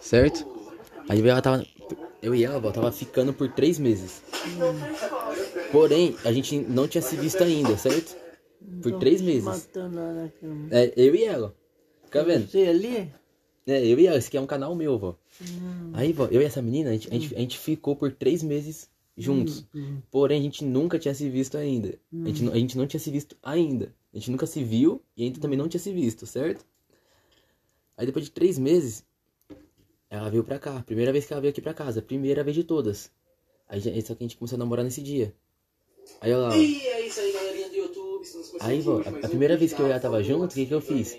[0.00, 0.55] Certo?
[1.08, 1.66] Aí ela tava.
[2.22, 4.22] Eu e ela, vó, tava ficando por três meses.
[5.70, 8.16] Porém, a gente não tinha se visto ainda, certo?
[8.82, 9.68] Por três meses.
[10.70, 11.54] É, eu e ela.
[12.04, 12.48] Fica vendo?
[12.48, 13.12] Você ali?
[13.66, 15.16] É, eu e ela, esse aqui é um canal meu, vó.
[15.92, 18.42] Aí, vó, eu e essa menina, a gente, a gente, a gente ficou por três
[18.42, 19.66] meses juntos.
[20.10, 21.98] Porém, a gente nunca tinha se visto ainda.
[22.12, 23.94] A, gente, a gente não tinha se visto ainda.
[24.12, 26.64] A gente nunca se viu e ainda também não tinha se visto, certo?
[27.96, 29.04] Aí depois de três meses,
[30.16, 30.82] ela veio pra cá.
[30.84, 32.00] Primeira vez que ela veio aqui pra casa.
[32.02, 33.10] Primeira vez de todas.
[33.68, 35.34] Aí, só que a gente começou a namorar nesse dia.
[36.20, 36.54] Aí ela, ó.
[36.54, 38.26] E é isso aí, galerinha do YouTube.
[38.60, 40.74] Aí, vó, a- a primeira vez que eu e ela tava junto, o que que
[40.74, 41.16] eu fiz?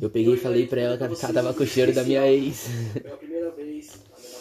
[0.00, 2.66] Eu peguei e falei pra ela que ela tava com o cheiro da minha ex.
[3.00, 3.90] Foi a primeira vez.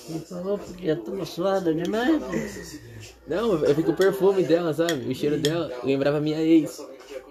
[0.10, 2.80] Ele namorada falou porque eu tô suada demais.
[3.28, 5.10] Não, eu fico com o perfume dela, sabe?
[5.12, 6.80] O cheiro dela lembrava a minha Olha ex.
[6.80, 7.22] o que.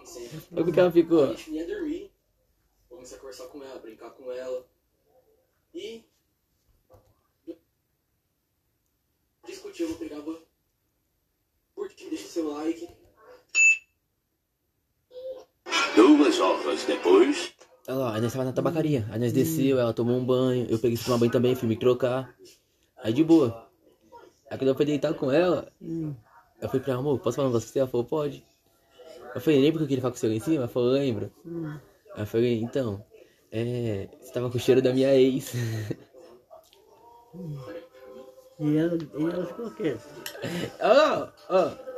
[0.53, 1.25] Olha ela ficou.
[1.25, 2.11] A gente ia dormir.
[2.89, 4.67] Comecei a conversar com ela, brincar com ela.
[5.75, 6.05] E.
[9.47, 10.39] Discutir, eu pegava.
[11.75, 12.89] Curte, deixa o seu like.
[15.97, 17.53] Duas horas depois.
[17.89, 19.07] Lá, aí nós tava na tabacaria.
[19.11, 22.35] Aí nós desceu, ela tomou um banho, eu peguei tomar banho também, fui me trocar.
[23.03, 23.69] Aí de boa.
[24.51, 27.51] Aí quando eu fui deitar com ela, eu falei pra ela, amor, posso falar um
[27.51, 27.79] negócio com você?
[27.81, 28.45] Ela falou, pode.
[29.35, 30.57] Eu falei, lembra que eu queria falar com você lá em cima?
[30.57, 31.33] Ela falou, lembro.
[32.15, 33.05] Aí eu falei, então,
[33.51, 34.09] é.
[34.21, 35.53] Você tava com o cheiro da minha ex.
[38.59, 40.03] E ela, e ela ficou quieta.
[40.81, 41.90] Ó, ó.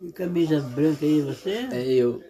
[0.00, 1.68] E camisa branca aí, você?
[1.72, 2.22] É eu.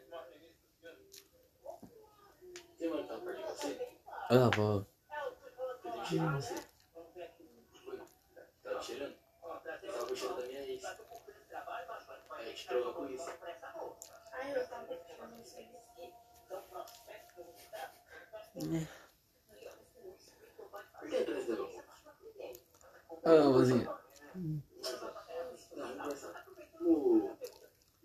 [4.31, 4.51] Uma
[6.05, 6.55] que tá você.
[8.63, 9.17] Tá cheirando?
[9.43, 10.85] Tava com o cheiro da minha ex.
[10.85, 13.31] Aí eu te provoco isso.
[14.33, 14.87] Ai, eu tava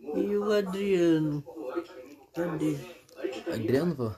[0.01, 1.43] E o Adriano?
[2.33, 2.77] Cadê?
[3.53, 4.15] Adriano, vó?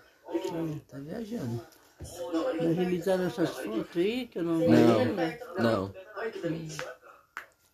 [0.87, 1.61] Tá viajando.
[1.99, 4.99] Mas ele tá nessas fotos aí que eu não vi Não.
[4.99, 5.39] ainda.
[5.59, 5.93] Não.
[6.41, 6.67] Vem.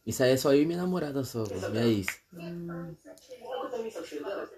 [0.06, 1.70] Isso aí é só eu e minha namorada só, vó.
[1.70, 2.08] Minha ex.
[2.34, 4.50] Olha também sabe o cheiro dela?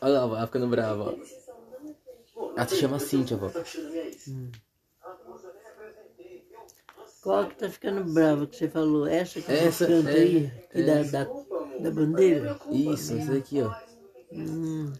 [0.00, 0.36] Olha lá, vó.
[0.36, 2.50] Ela ficando brava, ó.
[2.56, 3.48] Ela se chama Cintia, vó.
[3.48, 4.26] Sabe o cheiro da minha ex?
[7.28, 9.06] Qual que tá ficando brava que você falou?
[9.06, 10.50] Essa que Essa, ficando é, aí?
[10.72, 10.82] Que é.
[10.82, 11.30] da, da,
[11.78, 12.58] da bandeira?
[12.70, 13.70] Isso, isso daqui, ó.
[14.32, 14.90] Hum.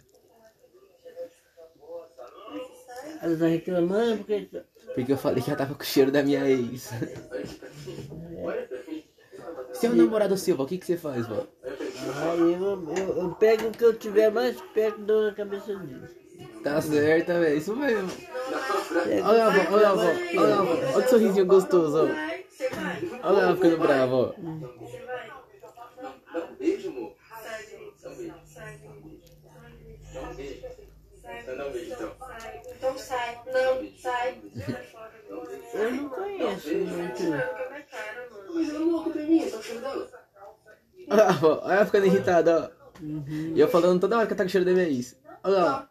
[3.22, 4.62] Ela tá reclamando porque...
[4.94, 6.92] Porque eu falei que ela tava com o cheiro da minha ex.
[9.74, 11.46] Aqui é um namorado seu, vó, o que, que você faz, vó?
[11.64, 16.06] Aí eu, eu, eu pego o que eu tiver mais perto na cabeça dele.
[16.62, 17.56] Tá certo, velho.
[17.56, 18.10] Isso mesmo.
[19.24, 20.72] Olha a avó, olha a avó, olha a avó.
[20.94, 22.06] Olha que sorrisinho gostoso, ó.
[22.06, 23.20] Vai, você vai.
[23.22, 24.32] Olha ela ficando brava, ó.
[24.32, 25.28] Você vai.
[26.32, 27.14] Dá um beijo, amor.
[28.02, 28.34] Dá um beijo.
[28.44, 28.78] Sai.
[30.14, 30.60] Dá um beijo.
[31.22, 31.40] Sai.
[31.42, 32.12] Então dá um beijo, então.
[32.18, 32.62] Sai.
[32.76, 33.40] Então sai.
[33.46, 34.42] Não, sai.
[35.74, 37.22] Eu não conheço muito.
[38.54, 40.08] Mas ela pra mim, cheiro dela?
[41.10, 42.78] Olha a avó, olha ela ficando irritada, ó.
[43.54, 45.16] E eu falando toda hora que tá com cheiro da minha ex.
[45.44, 45.90] Olha lá.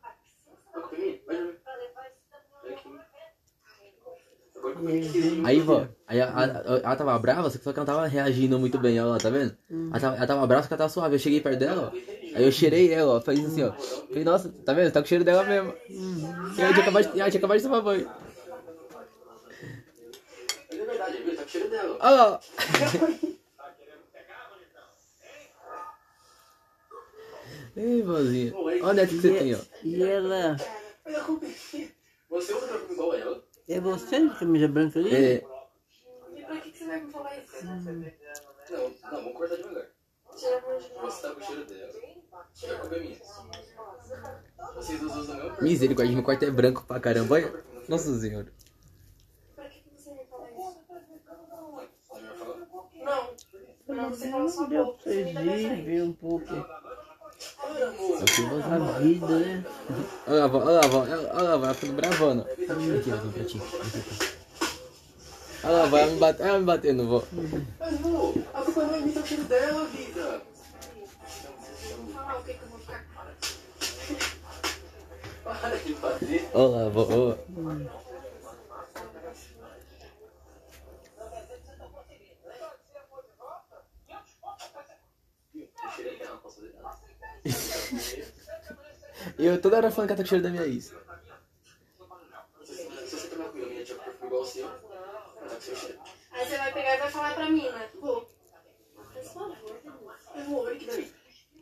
[4.67, 7.67] Agora como é que quis Aí, vó, aí ela, ela- ela tava brava, só que
[7.67, 9.57] ela não tava reagindo muito bem, lá, tá vendo?
[9.69, 11.15] Ela tava, ela tava brava, só que ela tava suave.
[11.15, 11.97] Eu cheguei perto dela, ó.
[12.35, 13.21] Aí eu cheirei ela, ó.
[13.21, 13.71] Fiz assim, ó.
[13.71, 14.91] Falei, nossa, tá vendo?
[14.91, 15.73] Tá com o cheiro dela mesmo.
[15.89, 18.09] E ela tinha acabado de, ela tinha acabado de tomar banho.
[20.69, 21.35] Mas é verdade, viu?
[21.35, 21.97] Tá com o cheiro dela.
[21.99, 22.39] Olha lá.
[27.77, 28.53] Ei, vozinha.
[28.55, 29.59] Olha o neto que você tem, ó.
[29.83, 30.57] E ela...
[31.05, 31.45] Olha a culpa.
[32.29, 33.46] Você usa perfume igual a ela?
[33.67, 35.13] É você de camisa branca ali?
[35.15, 35.43] É,
[36.35, 37.65] E pra que que você vai me falar isso?
[37.65, 39.87] Não, não, vamos cortar devagar.
[40.37, 41.01] De novo.
[41.01, 41.91] Você tá com o cheiro dela.
[42.33, 43.17] A culpa é minha.
[44.75, 47.35] Vocês usam o mesmo misericórdia, meu quarto é branco pra caramba.
[47.35, 47.63] Olha.
[47.89, 48.47] Nossa senhora.
[49.55, 50.79] Pra que que você me fala isso?
[50.87, 52.57] Você vai falar?
[53.87, 53.95] Não.
[53.95, 55.09] Não, você fala só Não deu pouco.
[55.09, 56.45] irem ver um pouco.
[57.79, 58.75] É o que vozinha.
[58.75, 59.63] a vida, né?
[60.27, 60.99] Olha lá, vó, olha lá, vó.
[60.99, 62.41] Olha lá, vó, ela ficando bravona.
[62.41, 63.61] Aqui, ó, vem pra ti.
[65.63, 67.23] Olha lá, vó, ela me, bate, ela me batendo, vó.
[67.79, 70.41] Mas, amor, a culpa não é minha, tá com cheiro dela, vida.
[72.13, 73.05] falar o que que eu vou ficar.
[75.43, 76.49] Para de bater.
[76.53, 77.01] Olha lá, vó.
[77.01, 77.35] ó.
[85.87, 86.97] O cheiro dela, não posso fazer nada.
[87.36, 87.36] E
[89.37, 90.93] eu toda hora falando que ela tá com cheiro da minha ex.
[92.63, 95.75] Se você tomar comigo, a minha tinha perfume igual o seu, ela tá com seu
[95.75, 95.99] cheiro.
[96.31, 97.89] Aí você vai pegar e vai falar pra mim, né?
[97.99, 98.29] Vou.
[99.13, 99.55] Por favor.
[100.35, 101.11] Amor, olha aqui pra mim.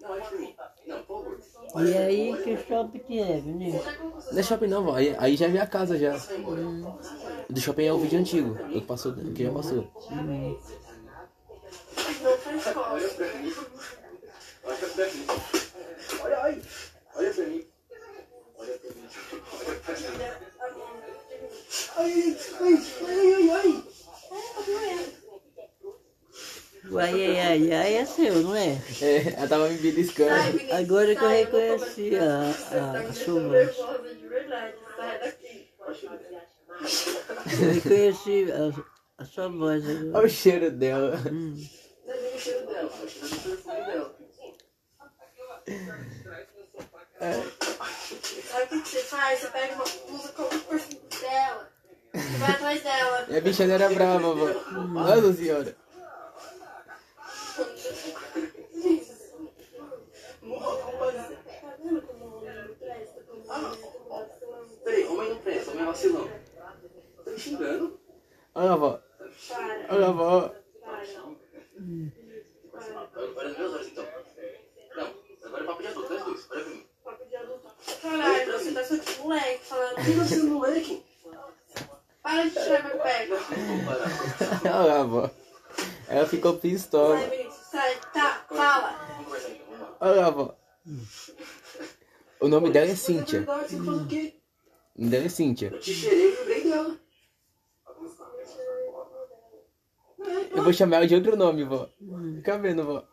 [0.01, 0.55] Não, aqui pra mim.
[0.87, 1.85] Não, por favor.
[1.85, 3.85] E aí, que shopping que é, Vinícius?
[4.31, 4.95] Não é shopping não, vó.
[4.95, 6.15] Aí, aí já é minha casa já.
[6.15, 8.51] O do shopping é o vídeo antigo.
[8.51, 9.87] O que passou, o que já passou.
[12.21, 13.25] Não faz costa.
[16.21, 16.61] Olha mim.
[17.15, 17.65] Olha pra mim.
[18.57, 19.09] Olha, pra mim.
[19.57, 20.03] Olha pra mim.
[20.03, 20.35] Olha pra mim.
[21.97, 22.75] Ai, ai,
[23.07, 23.83] ai, ai, ai.
[26.91, 28.77] O ai, ai, ai, ai é seu, não é?
[29.01, 30.31] É, ela tava me beliscando.
[30.71, 33.75] Agora que eu reconheci a, a, a sua voz.
[34.19, 34.75] de verdade.
[34.95, 35.73] Sai daqui.
[37.61, 38.71] Eu reconheci a,
[39.17, 40.17] a sua voz agora.
[40.17, 41.15] Olha o cheiro dela.
[41.31, 41.55] Hum.
[42.05, 44.15] Não é nem o cheiro dela, é o cheiro do perfume dela.
[48.51, 49.39] Sabe o que que você faz?
[49.39, 51.69] Você pega uma blusa com o perfume dela.
[52.13, 53.25] E vai atrás dela.
[53.29, 54.47] E a bicha era brava, vó.
[54.71, 55.75] Nossa senhora.
[61.61, 63.21] Tá vendo como não presta?
[63.23, 64.25] Como
[64.83, 66.29] Peraí, homem não presta, homem é vacilão.
[67.25, 67.99] Tá me xingando?
[68.53, 68.99] Olha a vó.
[69.49, 70.49] Para, Olha a vó.
[70.49, 71.05] para.
[73.17, 74.05] Olha nos meus olhos então.
[74.95, 75.13] Não,
[75.45, 76.47] agora é papo de adulto, nós dois.
[76.51, 76.85] Olha pra mim.
[77.03, 77.75] Papo de adulto.
[78.01, 79.21] Caralho, você tá só de
[80.13, 81.03] você é moleque?
[82.21, 83.27] Para de tirar meu pé.
[83.27, 84.81] Vamos parar.
[84.81, 85.31] Olha a vó.
[86.07, 87.17] Ela ficou pistola.
[87.19, 88.99] Sai, Vinícius, Sai, tá, fala.
[89.99, 90.57] Olha lá, vó.
[92.39, 93.45] O nome dela é Cíntia.
[93.71, 94.33] O nome
[94.95, 95.69] dela é Cíntia.
[95.71, 96.97] Eu te cheirei e lembrei dela.
[100.55, 101.89] Eu vou chamar ela de outro nome, vó.
[102.37, 103.03] Fica vendo, vó.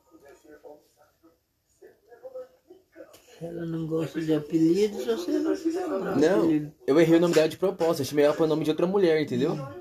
[3.13, 6.73] Se ela não gosta de apelidos, você não fala Não, apelido.
[6.87, 8.03] eu errei o nome dela de propósito.
[8.03, 9.57] Eu chamei ela pelo nome de outra mulher, entendeu?
[9.57, 9.75] Tá.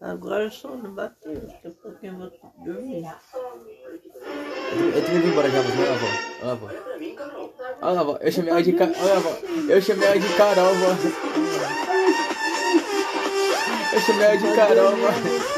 [0.00, 3.04] Agora o sono bateu, daqui a pouquinho eu vou dormir.
[4.94, 5.70] Eu, tenho que ir embora já, vó.
[5.70, 6.06] Olha lá, vó.
[6.42, 6.66] Olha lá, vó.
[6.66, 7.54] Olha pra mim, Carol.
[7.80, 8.18] Olha lá, vó.
[8.20, 8.84] Eu chamei ela de Ca...
[8.84, 9.38] Olha lá, vó.
[9.68, 10.86] Eu chamei ela de Carol, vó.
[13.94, 15.51] Eu chamei ela de Carol, vó.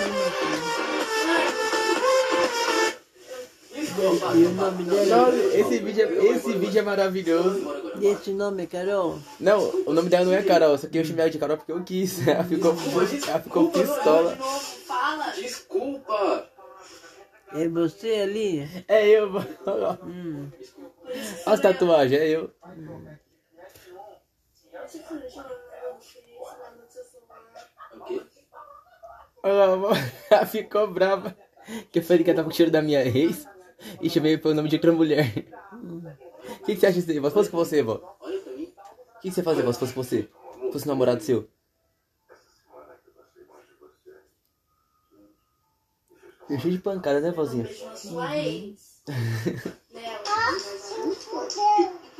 [4.05, 5.17] E o nome dela?
[5.17, 7.93] Nossa, esse vídeo, é, esse vídeo é maravilhoso.
[7.99, 9.19] E esse nome é Carol?
[9.41, 11.73] Não, o nome dela não é Carol, só que eu chamei ela de Carol porque
[11.73, 12.21] eu quis.
[12.29, 12.75] Ela ficou,
[13.29, 14.37] ela ficou pistola.
[14.87, 15.31] Fala.
[15.31, 16.51] Desculpa.
[17.53, 18.85] É você ali?
[18.89, 19.99] É eu, lá.
[20.03, 20.51] Hum.
[21.47, 22.51] Olha as tatuagens, é eu.
[29.43, 29.91] Olha lá.
[30.31, 31.37] Ela ficou brava.
[31.91, 33.47] Que eu falei que ela tava com o cheiro da minha ex
[34.01, 35.33] e chamei pelo nome de outra mulher.
[35.73, 37.29] O que, que você acha disso aí, vó?
[37.29, 38.17] Se fosse com você, vó.
[38.21, 38.65] Olha pra mim.
[38.65, 40.29] O que, que você fazia, vó, se fosse com você?
[40.67, 41.49] Se fosse um namorado seu?
[46.49, 47.69] Eu cheio de pancada, né, vozinha?
[49.93, 50.25] Nela.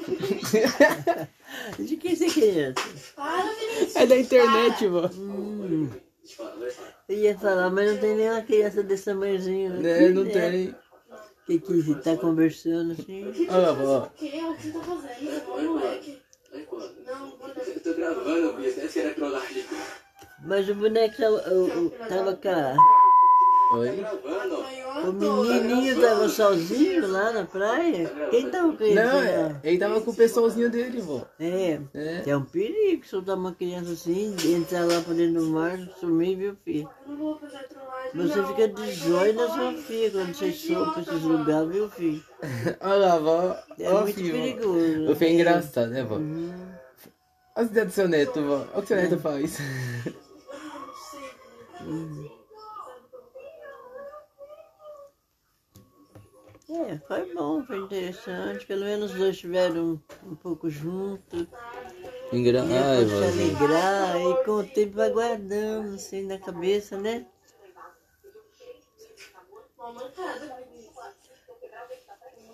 [1.79, 3.97] De quem você Vinícius.
[3.97, 5.09] É da internet, vó.
[5.15, 5.89] Hum.
[7.09, 9.75] Eu ia falar, mas não tem nenhuma criança desse tamanhozinho.
[9.75, 10.75] Né, não tem.
[11.47, 13.47] Que que tá conversando assim?
[13.51, 13.99] Olha lá, vó.
[14.07, 14.27] O que?
[14.41, 15.51] O que você tá fazendo?
[15.51, 16.19] Ô, moleque.
[16.53, 16.95] Olha quando.
[17.07, 17.61] Não, boneco.
[17.61, 18.69] Eu tô gravando, Bia.
[18.85, 19.65] Essa era trollagem.
[20.47, 22.75] Mas o boneco tava, o- o- tava cá.
[23.75, 23.97] Oi?
[23.97, 24.65] Gravando.
[25.09, 28.09] O menininho tava sozinho lá na praia?
[28.31, 28.95] Quem tava com ele?
[28.95, 29.25] Não, lá?
[29.25, 31.27] é- ele tava com o pessoalzinho dele, vó.
[31.39, 31.81] É.
[31.93, 32.23] É.
[32.27, 36.57] É um perigo soltar uma criança assim, entrar lá pra dentro do mar, sumir, viu,
[36.65, 36.89] filho?
[37.05, 37.84] Eu não vou fazer trollagem.
[38.15, 38.47] Você não.
[38.47, 42.23] fica de joio na sua filha quando você sobe pra esses lugares, viu, filho?
[42.81, 43.57] Olha lá, vó.
[43.79, 44.33] É Ó, muito filho.
[44.33, 45.11] perigoso.
[45.11, 46.17] O filho é engraçado, né, vó?
[46.17, 46.53] Uhum.
[47.57, 48.55] Olha as ideias do seu neto, vó.
[48.55, 49.59] Olha o que seu neto faz.
[56.71, 58.65] É, foi bom, foi interessante.
[58.67, 61.47] Pelo menos os dois estiveram um pouco juntos.
[62.33, 62.63] Engra...
[62.63, 67.27] Né, Ai, se alegrar e com o tempo vai guardando assim na cabeça, né?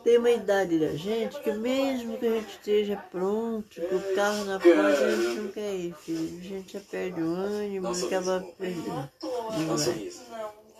[0.02, 4.44] Tem uma idade da gente que mesmo que a gente esteja pronto, com o carro
[4.44, 6.38] na porta, a gente não quer ir, filho.
[6.38, 9.10] A gente já perde o ânimo, Nossa, acaba perdendo.
[9.20, 10.22] Dá um sorriso.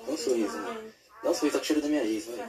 [0.06, 0.80] Dá um sorriso, mano.
[1.22, 2.48] Dá um sorriso, tá com o cheiro da minha ex, vai.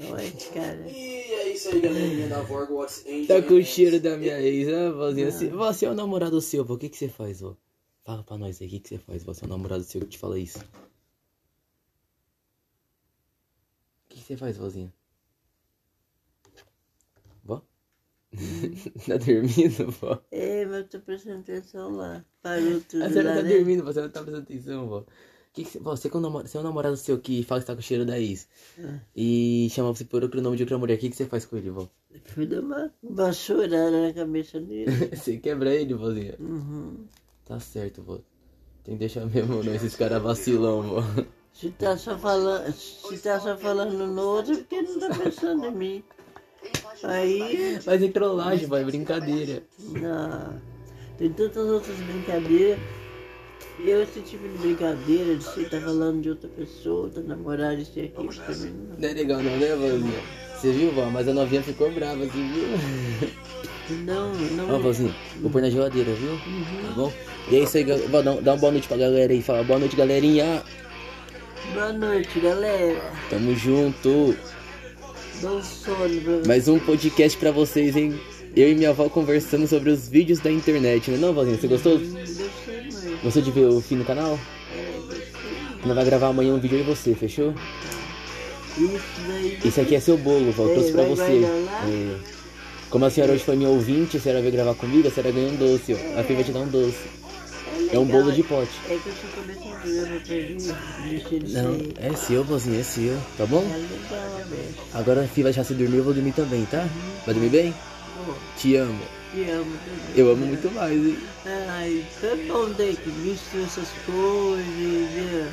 [0.00, 0.88] Olha, cara.
[0.88, 3.26] E é isso aí, galerinha da Vorgo What's Angel.
[3.26, 5.30] Tá com o cheiro da minha ex, né, vozinha?
[5.32, 7.56] Se você é o namorado seu, vó, o que que você faz, vó?
[8.04, 9.24] Fala pra nós aí, o que que você faz?
[9.24, 10.58] Você é o namorado seu que te fala isso.
[10.58, 10.62] O
[14.08, 14.92] que que você faz, vozinha?
[17.44, 17.62] Vó?
[19.06, 20.22] tá dormindo, vó?
[20.30, 22.24] É, mas eu tô prestando atenção lá.
[22.42, 23.48] Parou tudo A senhora lá, tá né?
[23.56, 25.04] dormindo, você não tá prestando atenção, vó.
[25.52, 27.60] Que que você, vó, você, que é um você é um namorado seu que fala
[27.62, 28.46] que tá com o cheiro da ex
[28.78, 29.00] Ah.
[29.16, 31.56] e chama você por outro nome de outra mulher, o que que você faz com
[31.56, 31.88] ele, vó?
[32.26, 34.86] Fui dar uma vassourada na cabeça dele.
[35.16, 36.36] você quebra ele, vozinha?
[36.38, 37.06] Uhum.
[37.46, 38.20] Tá certo, vó.
[38.84, 41.00] Tem que deixar mesmo, não, esses caras vacilão, vó.
[41.58, 45.66] Se tá só falando, se tá só falando no outro, é porque não tá pensando
[45.66, 46.04] em mim.
[47.02, 49.64] Aí, Mas é trollagem, vai, brincadeira.
[49.80, 50.60] não.
[51.18, 52.78] Tem tantas outras brincadeiras.
[53.80, 57.74] E eu, esse tipo de brincadeira, de você tá falando de outra pessoa, outra namorada,
[57.74, 58.96] isso e aquilo, mim não.
[58.96, 60.20] Não é legal não, né, vozinha?
[60.54, 61.06] Você viu, vó?
[61.06, 63.98] Mas a novinha ficou brava, você viu?
[64.04, 64.76] Não, não.
[64.76, 66.38] Ó, vozinha, vou pôr na geladeira, viu?
[66.86, 67.12] Tá bom?
[67.50, 67.96] E é isso aí, dá,
[68.42, 69.42] dá uma boa noite pra galera aí.
[69.42, 70.62] Fala boa noite, galerinha.
[71.66, 73.00] Boa noite, galera.
[73.28, 74.34] Tamo junto.
[75.42, 76.42] Bom sono.
[76.46, 78.18] Mais um podcast pra vocês, hein?
[78.56, 81.56] Eu e minha avó conversando sobre os vídeos da internet, né não, vozinha?
[81.58, 81.98] Você gostou?
[81.98, 83.22] Gostei muito.
[83.22, 84.38] Gostou de ver o fim no canal?
[84.74, 85.86] É.
[85.86, 87.54] Nós vai gravar amanhã um vídeo aí você, fechou?
[88.78, 89.66] Isso.
[89.66, 91.44] Esse aqui é seu bolo, vó, eu É, trouxe pra você.
[91.44, 92.16] É.
[92.90, 95.50] Como a senhora hoje foi minha ouvinte, a senhora veio gravar comigo, a senhora ganhou
[95.50, 96.20] um doce, ó.
[96.20, 97.18] A Fê vai te dar um doce.
[97.92, 98.70] É um bolo de pote.
[98.88, 101.52] É que eu sou começando eu perdi.
[101.52, 103.62] Não, é seu, vozinha, é seu, tá bom?
[103.62, 104.82] É legal, Alberto.
[104.94, 106.86] Agora a Fê vai deixar você dormir, eu vou dormir também, tá?
[107.24, 107.74] Vai dormir bem?
[108.56, 109.00] Te amo.
[109.32, 110.16] te amo também.
[110.16, 111.18] Eu amo muito mais, hein?
[111.46, 114.66] Ai, foi bom ter que visto essas coisas.
[114.66, 115.52] né?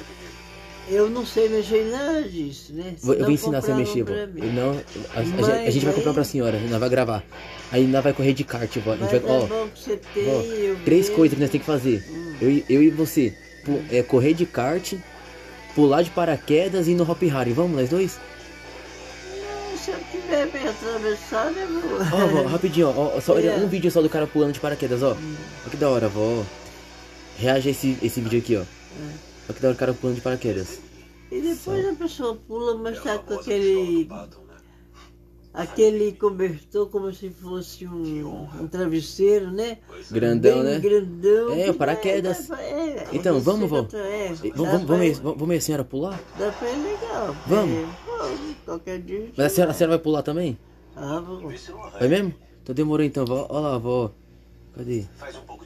[0.88, 2.94] Eu não sei mexer em nada disso, né?
[3.04, 4.12] Eu vou ensinar você a mexer, vó.
[4.14, 7.24] Eu não, a, a- a gente- a gente vai comprar pra senhora, nós vai gravar.
[7.72, 8.94] Aí nós vai correr de kart, vó.
[8.94, 9.68] A gente vai, é ó,
[10.14, 10.28] tem.
[10.30, 11.16] Ó, eu três vejo.
[11.16, 12.04] coisas que nós temos que fazer.
[12.40, 13.34] Eu, e- eu e você.
[13.92, 14.94] É, correr de kart,
[15.74, 17.52] pular de paraquedas e ir no Hop Harry.
[17.52, 18.20] Vamos, nós dois?
[19.84, 22.00] Se eu tiver bem atravessado, eu vou.
[22.00, 23.18] Ó, vó, rapidinho, ó.
[23.18, 23.56] ó, Só, olha, É.
[23.58, 25.12] um vídeo só do cara pulando de paraquedas, ó.
[25.14, 26.44] Olha que da hora, vó.
[27.40, 28.62] Reage a esse, esse vídeo aqui, ó.
[29.48, 30.80] Olha que da hora o cara pulando de paraquedas.
[31.32, 34.08] E depois a pessoa pula, mas tá com aquele.
[35.54, 39.78] Aquele cobertor como se fosse um, um travesseiro, né?
[40.12, 40.80] Grandão, Bem né?
[40.80, 41.54] grandão.
[41.54, 42.48] É, que o paraquedas.
[42.50, 45.62] dá- dá pra- é, Então, vamos, pra- é, Vamos, vamos, pra- vamos, vamos, vamos a
[45.62, 46.20] senhora pular?
[46.38, 47.36] Dá pra ir legal.
[47.48, 47.78] Vamos.
[47.78, 49.32] É, vamos, qualquer dia.
[49.38, 50.58] Mas a senhora, a senhora vai pular também?
[50.94, 51.40] Ah, vou.
[52.00, 52.34] Vai mesmo?
[52.62, 53.48] Então demorou então, vó.
[53.50, 54.12] Olha lá, vó.
[54.76, 55.06] Cadê?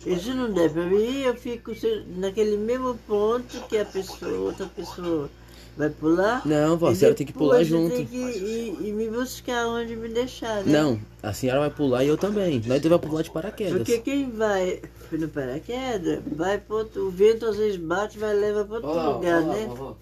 [0.05, 1.71] E se não der pra mim, eu fico
[2.15, 5.29] naquele mesmo ponto que a pessoa, outra pessoa
[5.75, 6.45] vai pular.
[6.45, 7.95] Não, vó, a e senhora tem que pular junto.
[7.95, 10.71] Tem que ir, ir me buscar onde me deixar, né?
[10.71, 12.61] Não, a senhora vai pular e eu também.
[12.67, 13.77] Nós dois vamos pular de paraquedas.
[13.77, 14.81] Porque quem vai
[15.11, 18.89] no paraquedas, vai pro outro, o vento às vezes bate e vai levar para outro
[18.89, 19.65] Olha lá, lugar, olha lá, né?
[19.67, 19.97] vovó.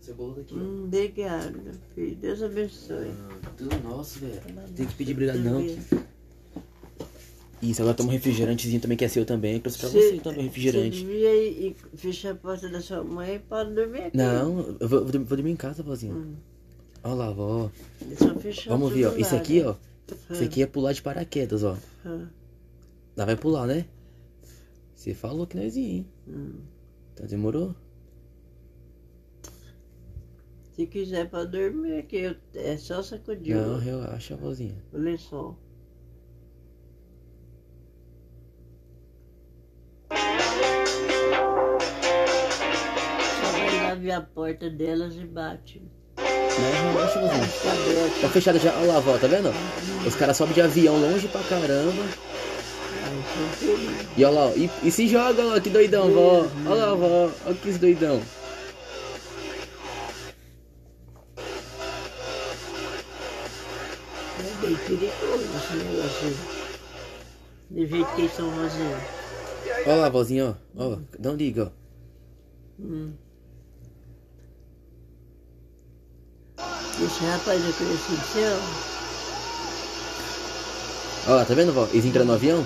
[0.00, 0.56] Cebola daqui, ó.
[0.56, 2.16] Hum, obrigado, meu filho.
[2.16, 3.10] Deus abençoe.
[3.56, 4.40] Tudo nosso, velho.
[4.74, 5.60] Tem que pedir obrigado, não.
[7.62, 9.54] Isso, agora toma um refrigerantezinho também, que é seu também.
[9.54, 10.98] Eu trouxe pra você também, Você refrigerante.
[11.04, 14.16] devia ir e fechar a porta da sua mãe para dormir aqui.
[14.16, 16.14] Não, eu vou, vou dormir- em casa, vozinha.
[16.14, 16.36] Hum.
[17.04, 17.70] Olha lá, vó.
[18.66, 19.16] Vamos ver, ó.
[19.16, 19.68] Isso aqui, né?
[19.68, 19.74] ó.
[20.32, 21.76] Isso aqui é pular de paraquedas, ó.
[22.04, 22.26] Ah,
[23.16, 23.84] Lá vai pular, né?
[24.94, 26.06] Você falou que nós ia, hein?
[26.28, 26.52] hum.
[27.12, 27.74] Então demorou?
[30.74, 34.76] Se quiser para dormir aqui, é só sacudir Não, relaxa, vozinha.
[34.92, 35.58] o lençol.
[44.00, 45.82] Ver a porta delas e bate.
[46.16, 48.10] Não, relaxa, vozinha.
[48.22, 48.74] Tá fechado já.
[48.78, 49.52] Olha lá, tá vendo?
[50.06, 52.02] Os caras sobem de avião longe pra caramba.
[54.16, 56.46] E olha lá, e, e se joga, ó, que doidão, vó.
[56.66, 58.22] Olha lá, vó, olha que doidão.
[64.38, 66.36] É bem perigoso esse negócio.
[67.68, 69.02] Do jeito que eles estão fazendo.
[69.86, 70.94] Olha lá, vozinha, ó.
[70.94, 72.82] Ó, não liga, ó.
[72.82, 73.12] Hum.
[77.02, 78.58] Esse rapaz é conhecido seu?
[81.26, 81.86] Olha lá, tá vendo, vó?
[81.92, 82.64] Eles entram no avião?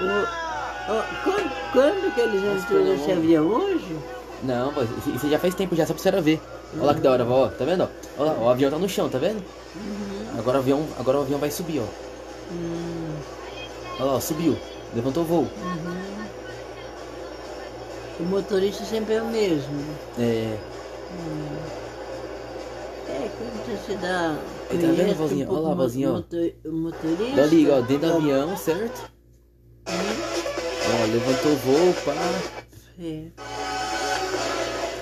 [0.00, 3.96] O- ó, quando, quando que eles entram nesse avião hoje?
[4.44, 6.40] Não, vó, isso, já faz tempo já, só pra senhora ver.
[6.74, 7.88] Olha lá que da hora, vó, ó, tá vendo, ó?
[8.22, 9.42] Olha lá, o avião tá no chão, tá vendo?
[10.38, 11.86] Agora o avião, agora o avião vai subir, ó.
[13.98, 14.56] Olha lá, ó, subiu.
[14.94, 15.48] Levantou o voo.
[18.20, 19.84] O motorista sempre é o mesmo.
[20.18, 20.56] É.
[23.08, 24.36] É, quando você dá.
[24.68, 25.48] Tá vendo, vozinha?
[25.48, 27.36] um Olha lá, vozinha, motor- O motorista.
[27.36, 29.10] Dá liga, ó, dentro do avião, certo?
[29.86, 32.12] Ó, levantou o voo, pá.
[33.00, 33.22] É.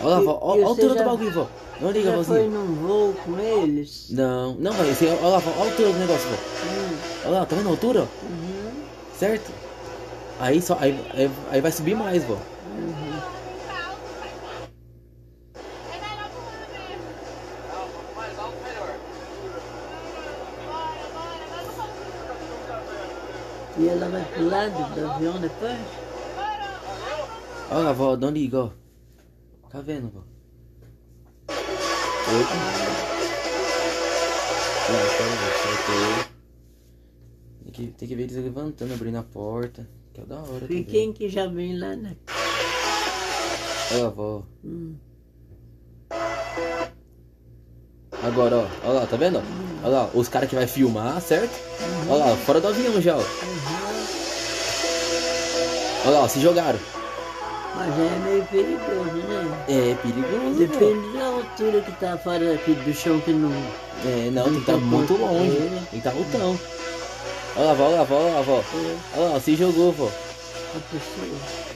[0.02, 1.46] Olha lá, ó, a você altura do já- bagulho, vó.
[1.80, 2.38] Não liga, Já vozinha.
[2.38, 4.06] foi num voo com eles?
[4.10, 4.90] Não, não, vai.
[4.90, 6.34] Esse, olha lá, olha a altura do negócio, vó.
[6.36, 8.00] Hum, Olha lá, tá vendo a altura?
[8.22, 8.72] uhum,
[9.18, 9.50] Certo?
[10.38, 10.76] Aí só.
[10.80, 12.34] Aí, aí, aí vai subir mais, vó.
[12.34, 13.05] uhum.
[23.78, 25.78] E ela vai pro lado do avião depois?
[27.70, 28.70] Olha vó, não liga, ó.
[29.68, 30.22] Tá vendo, vó?
[35.62, 36.24] Soltou.
[37.64, 39.88] Tem que, tem que ver eles levantando, abrindo a porta.
[40.14, 40.64] Que é da hora.
[40.64, 40.84] E também.
[40.84, 42.16] quem que já vem lá, né?
[43.92, 44.42] Olha vó.
[44.64, 44.96] Hum.
[48.24, 48.66] Agora, ó.
[48.88, 49.38] Olha lá, tá vendo?
[49.38, 49.86] ó?
[49.86, 51.50] Olha lá, os caras que vai filmar, certo?
[52.08, 53.22] Olha lá, fora do avião já, ó.
[56.04, 56.78] Olha lá, ó, se jogaram.
[57.76, 59.64] Mas é meio perigoso, né?
[59.68, 60.58] É perigoso.
[60.58, 63.52] Depende da altura que tá fora aqui do chão que não.
[64.04, 65.56] É, não, tem que estar muito longe.
[65.90, 66.58] Tem que estar altão.
[67.56, 68.58] Olha lá, vó, olha lá, vó, olha lá, vó.
[68.58, 70.06] É Olha lá, se jogou, vó.
[70.06, 71.75] a pessoa.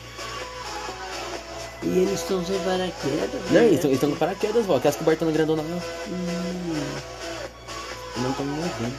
[1.83, 3.41] E eles estão sem paraquedas.
[3.51, 3.67] Não, né?
[3.67, 4.77] eles estão com paraquedas, vó.
[4.77, 5.79] Aquelas cobertas grandona não.
[6.09, 6.85] Hum,
[8.19, 8.95] Não estão movendo.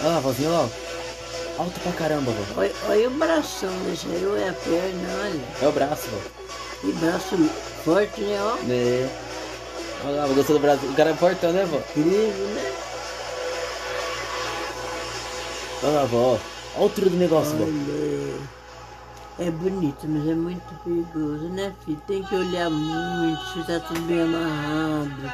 [0.00, 0.68] Olha lá, vozinha, olha lá.
[1.58, 2.60] Alto pra caramba, vó.
[2.60, 5.40] olha, olha o bração desse aí, olha a perna, olha.
[5.62, 6.18] É o braço, vó.
[6.80, 7.36] Que braço
[7.84, 8.38] forte, né?
[8.42, 8.56] Ó.
[8.70, 9.08] É.
[10.04, 10.88] Olha lá, gostou do Brasil.
[10.90, 11.78] O cara é fortão, né, vó?
[11.78, 12.72] Incrível, né?
[15.82, 16.18] Olha lá, vó.
[16.32, 16.40] Olha
[16.76, 17.64] a altura do negócio, vó.
[19.38, 22.00] É bonito, mas é muito perigoso, né, filho?
[22.06, 25.32] Tem que olhar muito se tá tudo bem amarrado.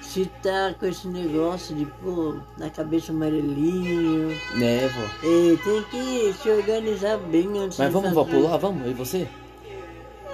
[0.00, 4.28] Se tá com esse negócio de pôr na cabeça amarelinho.
[4.54, 5.02] Né, vó.
[5.26, 8.56] É, tem que se organizar bem antes Mas de vamos, vó, pular?
[8.58, 8.86] Vamos?
[8.88, 9.28] E você?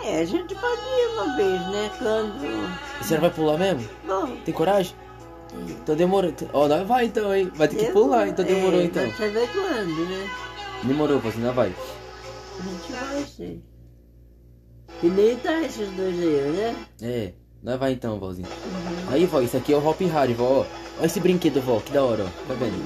[0.04, 1.90] É, a gente pode ir uma vez, né?
[1.98, 2.78] Quando.
[3.00, 3.88] Você não vai pular mesmo?
[4.06, 4.94] Bom, Tem coragem?
[5.54, 6.32] Então demorou.
[6.52, 7.50] Ó, nós vai então, hein?
[7.54, 9.10] Vai ter que pular, então demorou é, então.
[9.10, 10.28] Você vê quando, né?
[10.82, 11.72] Demorou, você não vai.
[12.58, 13.62] A gente vai sim.
[15.02, 16.86] E nem tá esses dois aí, né?
[17.00, 17.32] É,
[17.62, 18.48] nós vai então, vózinho.
[19.10, 20.66] Aí, vó, isso aqui é o Hop Harry, vó.
[20.98, 22.48] Olha esse brinquedo, vó, que da hora, ó.
[22.48, 22.76] Tá vendo?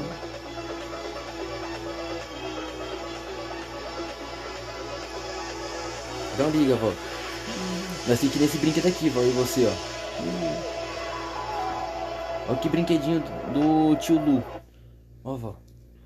[6.39, 6.93] Não liga, vó.
[8.09, 9.73] Nós temos que nesse brinquedo aqui, vó, e você, ó.
[12.49, 14.43] Olha que brinquedinho do do tio Lu.
[15.25, 15.57] Ó, vó.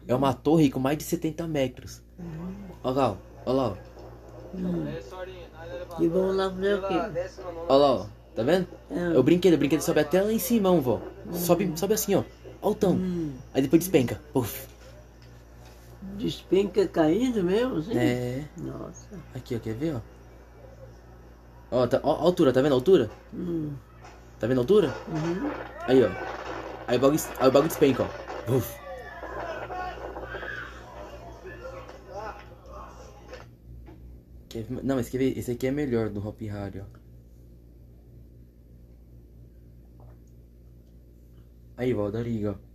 [0.07, 2.03] É uma torre com mais de 70 metros.
[2.85, 3.17] Lá, ó.
[3.47, 3.77] Olha lá, ó.
[6.01, 6.95] E vamos lá fazer o quê?
[7.69, 8.07] Olha lá, ó.
[8.35, 8.67] Tá vendo?
[8.91, 11.01] É o brinquedo, o brinquedo sobe até lá em cima, vó.
[11.33, 12.25] Sobe, sobe assim, ó.
[12.61, 12.93] Altão.
[12.93, 13.33] Hum.
[13.55, 14.21] Aí depois despenca.
[14.33, 14.67] Puf.
[16.19, 17.97] Despenca caindo mesmo, assim?
[17.97, 18.45] É.
[18.59, 19.09] Nossa.
[19.35, 20.01] Aqui, ó, quer ver, ó?
[21.71, 23.11] Ó, tá, ó, a altura, tá vendo a altura?
[23.33, 23.73] Hum.
[24.39, 24.95] Tá vendo a altura?
[25.09, 25.51] Uhum.
[25.87, 26.11] Aí, ó.
[26.87, 28.53] Aí o bagulho, aí o bagulho despenca, ó.
[28.53, 28.86] Uf.
[34.83, 35.39] Não, mas quer ver?
[35.39, 36.85] Esse aqui é melhor do Hop Harry, ó.
[41.77, 42.67] Aí, dá liga, ó.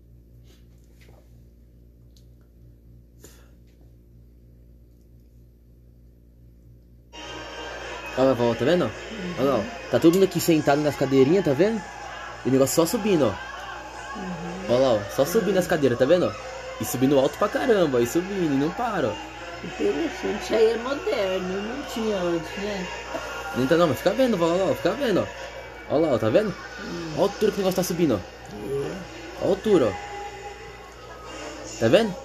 [8.18, 8.92] Olha lá, vó, tá vendo?
[9.40, 9.90] Olha lá, ó.
[9.90, 11.82] Tá todo mundo aqui sentado nas cadeirinhas, tá vendo?
[12.46, 13.34] E o negócio só subindo, ó.
[14.70, 15.04] Olha lá, ó.
[15.16, 16.32] Só subindo as cadeiras, tá vendo?
[16.80, 19.31] E subindo alto pra caramba, e subindo, e não para, ó.
[19.64, 20.44] Interessante.
[20.44, 22.88] Isso aí é moderno, não tinha antes, né?
[23.68, 24.74] Tá não, mas fica vendo, lá, ó.
[24.74, 25.26] Fica vendo, ó.
[25.94, 26.54] Olha lá, ó, tá vendo?
[27.16, 28.20] Olha a altura que o negócio tá subindo, ó.
[29.42, 30.12] Olha a altura, ó.
[31.80, 32.16] Tá vendo?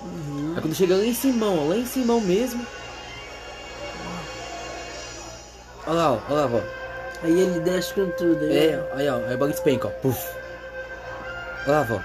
[0.55, 2.66] Aí quando chega lá em cima, ó, lá em cima mesmo.
[5.87, 6.62] Olha lá, ó, olha lá, vó.
[7.22, 8.55] Aí ele desce com tudo, né?
[8.55, 9.91] É, aí, ó, aí o bagulho despenca, ó.
[9.91, 10.18] Puf.
[11.66, 12.01] Olha lá, vó.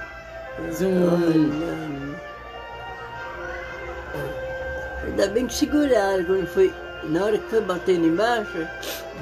[0.71, 1.07] Zoom.
[1.07, 2.30] Olha.
[5.11, 6.73] Ainda bem que seguraram quando foi.
[7.09, 8.57] Na hora que foi batendo embaixo.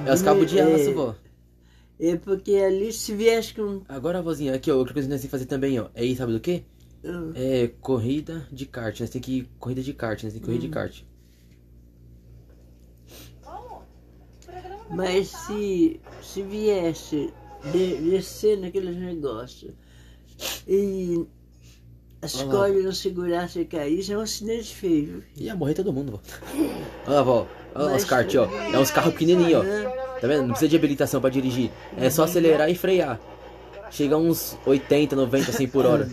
[0.05, 1.15] É os cabos de é, aço, vó.
[1.99, 3.81] É porque ali se viesse com.
[3.89, 5.87] Agora, vozinha, aqui, ó, outra coisa que nós temos que fazer também, ó.
[5.95, 6.63] É isso, sabe do quê?
[7.03, 8.99] Ah, É corrida de kart.
[8.99, 11.01] Nós temos que ir corrida de kart, nós temos que correr de kart.
[14.91, 17.33] Mas se, se viesse
[17.71, 19.73] de, descendo aqueles negócios
[20.67, 21.25] e
[22.21, 25.23] as cordas não segurassem e caíssem, é um acidente feio.
[25.37, 26.19] Ia morrer todo mundo, vó.
[27.07, 27.47] Olha lá, vó.
[27.75, 28.45] Olha lá os Mas- kart, ó.
[28.73, 29.61] É uns carros pequenininhos, ó.
[29.63, 30.41] Ah, Tá vendo?
[30.41, 31.71] Não precisa de habilitação pra dirigir.
[31.97, 33.17] É só acelerar e frear.
[33.89, 36.07] Chega a uns 80, 90, 100 por hora.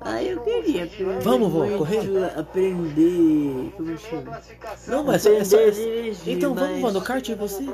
[0.00, 1.20] Ah, eu queria aprender.
[1.20, 2.00] Vamos, vó, muito correr?
[2.36, 3.72] Aprender.
[3.76, 4.40] Como chama?
[4.88, 5.36] Não, mas é só.
[5.40, 7.64] é só- Aprender dirigir, Então vamos, mas vó, no kart você.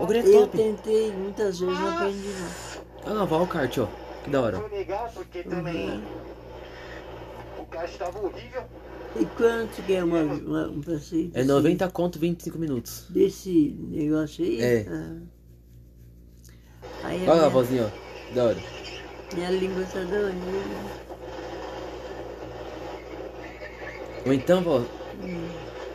[0.00, 2.82] O Greg é Eu tentei muitas vezes, não aprendi não.
[3.06, 3.86] Olha lá, vó, o kart, ó.
[4.24, 4.58] Que da hora.
[5.48, 6.02] Também
[7.58, 8.64] o caixa estava horrível.
[9.20, 11.30] E quanto que é uma, uma, um passeio?
[11.34, 13.06] É 90 conto, 25 minutos.
[13.10, 14.60] Desse negócio aí?
[14.60, 14.86] É.
[14.88, 15.16] Ah.
[17.04, 18.28] Aí a Olha lá, minha, vozinha, ó.
[18.28, 18.56] Que da hora.
[19.34, 21.04] minha língua tá doendo.
[24.26, 24.84] Ou então, vó.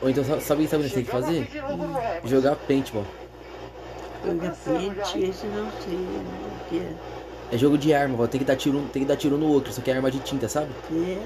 [0.01, 1.41] Ou então, sabe sabe o que você tem que fazer?
[1.41, 2.21] Ré.
[2.25, 3.05] Jogar paintball.
[4.25, 7.18] Joga frente, esse eu não sei o que é.
[7.51, 8.27] É jogo de arma, vó.
[8.27, 9.71] Tem que dar tiro, tem que dar tiro no outro.
[9.71, 10.69] Isso aqui é arma de tinta, sabe?
[10.91, 11.21] É,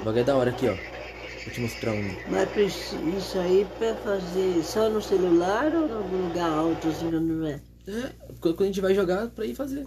[0.00, 0.74] O bagulho é da hora aqui, ó.
[0.74, 2.04] Vou te mostrar um.
[2.30, 7.46] mas isso aí pra fazer só no celular ou em algum lugar alto assim não
[7.46, 7.60] é?
[7.86, 9.86] É, quando a gente vai jogar, pra ir fazer.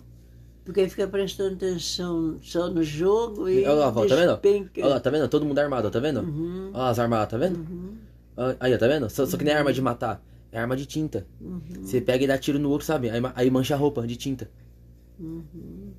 [0.65, 3.63] Porque fica prestando atenção só no jogo e.
[3.63, 4.39] Olha lá, vó, tá vendo?
[4.77, 5.27] Olha lá, tá vendo?
[5.27, 6.21] Todo mundo armado, ó, tá vendo?
[6.21, 7.57] Uhum, Olha as armas, tá vendo?
[7.59, 9.09] uhum, Aí, ó, tá vendo?
[9.09, 10.23] Só, só que nem é arma de matar.
[10.51, 11.27] É arma de tinta.
[11.39, 13.09] uhum, Você pega e dá tiro no outro, sabe?
[13.09, 14.49] Aí, aí mancha a roupa de tinta.
[15.19, 15.93] Uhum.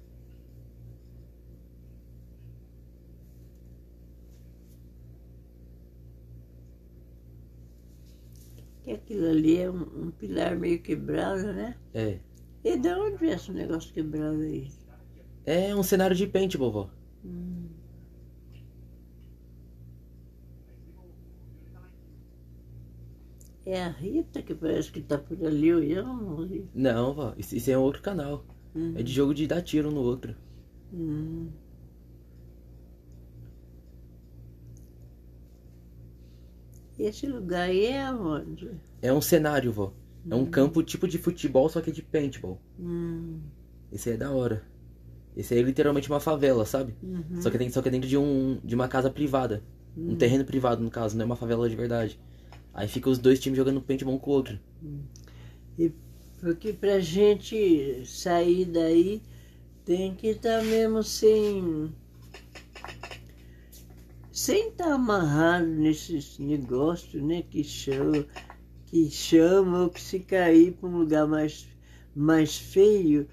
[8.83, 11.77] Que aquilo ali é um, um pilar meio quebrado, né?
[11.95, 12.19] É.
[12.65, 14.71] E de onde é esse negócio quebrado aí?
[15.45, 16.91] É um cenário de paintball, vó.
[17.25, 17.69] Hum.
[23.65, 26.69] É a Rita que parece que tá por ali olhando.
[26.75, 28.45] Não, vó, isso, isso é outro canal.
[28.75, 28.95] Hum.
[28.97, 30.35] É de jogo de dar tiro no outro.
[30.93, 31.49] Hum.
[36.99, 38.71] Esse lugar aí é onde?
[39.01, 39.93] É um cenário, vó.
[40.31, 42.61] É um campo tipo de futebol, só que é de paintball.
[42.79, 43.41] Hum.
[43.91, 44.63] Esse aí é da hora.
[45.37, 46.95] Esse aí é literalmente uma favela, sabe?
[47.03, 47.41] Uhum.
[47.41, 49.63] Só que, tem, só que é dentro de, um, de uma casa privada.
[49.97, 52.19] Um terreno privado, no caso, não é uma favela de verdade.
[52.73, 54.59] Aí fica os dois times jogando paintball um com o outro.
[56.43, 59.23] Porque pra gente sair daí
[59.85, 61.95] tem que estar mesmo sem.
[64.33, 67.43] Sem estar amarrado nesses negócios, né?
[67.43, 68.27] Que chama,
[68.87, 71.69] que chama ou que se cair para um lugar mais,
[72.13, 73.29] mais feio,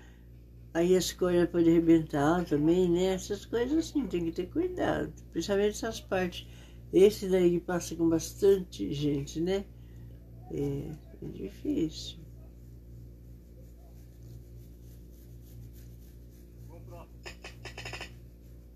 [0.71, 3.05] aí as coisas podem arrebentar também, né?
[3.05, 5.11] Essas coisas assim, tem que ter cuidado.
[5.31, 6.45] Principalmente essas partes.
[6.93, 9.65] Esse daí que passa com bastante gente, né?
[10.51, 10.91] É,
[11.23, 12.18] é difícil.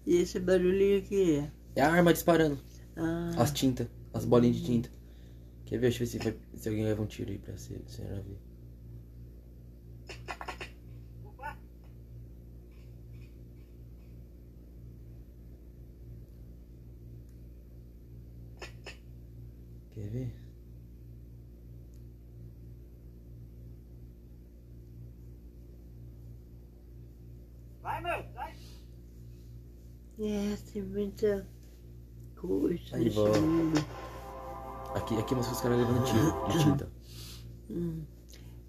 [0.05, 1.51] E esse barulhinho aqui é?
[1.75, 2.59] É a arma disparando.
[2.95, 3.87] Ah, As tintas.
[4.13, 4.89] As bolinhas de tinta.
[5.65, 5.89] Quer ver?
[5.89, 8.37] Deixa eu ver se, vai- se alguém leva um tiro aí pra você, senhora ver.
[19.93, 20.42] Quer ver?
[30.25, 31.47] É, tem muita
[32.39, 33.27] coisa Aí, vó.
[34.95, 36.91] Aqui, aqui mostra os caras levando tiro de tinta.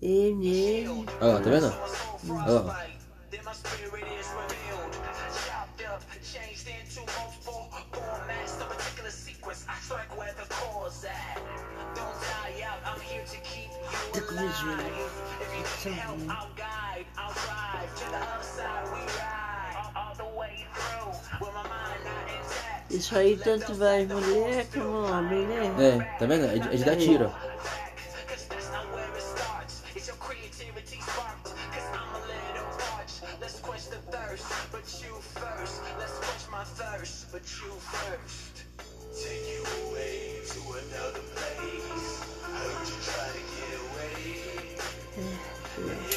[0.01, 0.89] E nele,
[1.21, 1.75] Olha lá, tá vendo?
[2.31, 2.87] Olha lá.
[3.31, 4.95] Then my spirit is revealed.
[5.45, 5.85] Chopped
[22.97, 25.75] isso aí tanto vai mulher como homem, né?
[25.79, 26.47] É, tá vendo?
[26.47, 27.31] É de, é de dar tiro, ó.
[28.29, 29.83] Cause that's not where it starts.
[29.97, 31.53] It's your creativity sparked.
[31.73, 33.23] Cause I'm a little parched.
[33.41, 35.83] Let's quench the thirst, but you first.
[35.99, 38.65] Let's quench my thirst, but you first.
[39.23, 41.34] Take you away to another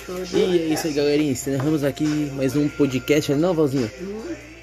[0.09, 1.31] E é isso aí, galerinha.
[1.31, 3.91] Encerramos aqui mais um podcast, não, vozinho?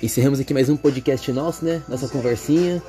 [0.02, 1.82] Encerramos aqui mais um podcast nosso, né?
[1.86, 2.82] Nossa conversinha.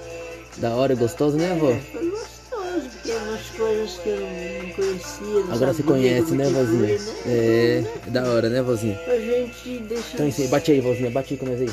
[0.58, 1.76] Da hora, gostosa, né, vó?
[1.92, 5.46] Foi gostoso, porque é umas coisas que eu não conhecia.
[5.46, 6.88] Não Agora você conhece, né, vozinha?
[6.88, 7.00] né?
[7.26, 8.98] É, é da hora, né, vozinha?
[9.06, 10.14] A gente deixa.
[10.14, 11.70] Então, isso aí, bate aí, vozinha, bate aí com nós aí.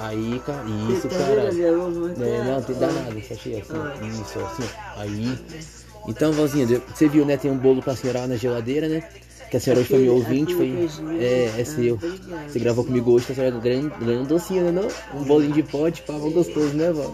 [0.00, 2.12] Aí, cara, isso, Tá mão?
[2.20, 4.20] É, não, tem nada, só achei assim.
[4.20, 4.68] Isso, assim.
[4.96, 5.38] Aí.
[6.08, 7.36] Então, vozinha, você viu, né?
[7.36, 9.04] Tem um bolo pra senhora lá na geladeira, né?
[9.54, 10.88] Que a senhora hoje foi meu Aquele- ouvinte, foi.
[11.20, 11.96] É, é Ah, seu.
[12.48, 14.72] Você gravou comigo hoje, tá a senhora ganhando, ganhando um docinho, né?
[14.72, 15.20] Não?
[15.20, 17.12] Um bolinho de pote, pava gostoso, né, vó?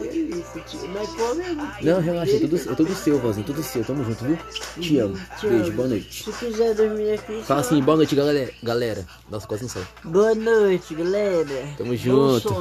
[1.82, 3.84] Não, relaxa, é tudo, é tudo seu, vozinho, tudo seu.
[3.84, 4.38] Tamo junto, viu?
[4.80, 5.18] Te amo.
[5.42, 6.24] Beijo, boa noite.
[6.24, 8.50] Se quiser dormir aqui, Fala assim, boa noite, galera.
[8.62, 9.82] Galera, nossa, quase não sai.
[10.02, 11.68] Boa noite, galera.
[11.76, 12.54] Tamo junto.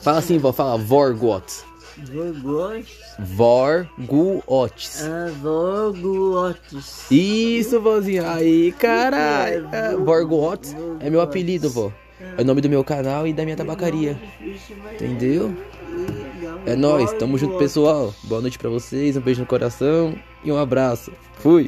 [0.00, 1.64] Fala assim, vó, fala Vorgots.
[3.18, 5.04] Vorguotes.
[5.04, 7.10] Ah, Vorgotes.
[7.10, 8.30] Isso, vozinha.
[8.32, 9.68] Aí, caralho.
[9.72, 11.92] É, Vorgotes é meu apelido, vó.
[12.36, 14.18] É o nome do meu canal e da minha tabacaria.
[14.92, 15.54] Entendeu?
[16.66, 18.14] É nóis, tamo junto, pessoal.
[18.24, 21.12] Boa noite pra vocês, um beijo no coração e um abraço.
[21.34, 21.62] Fui.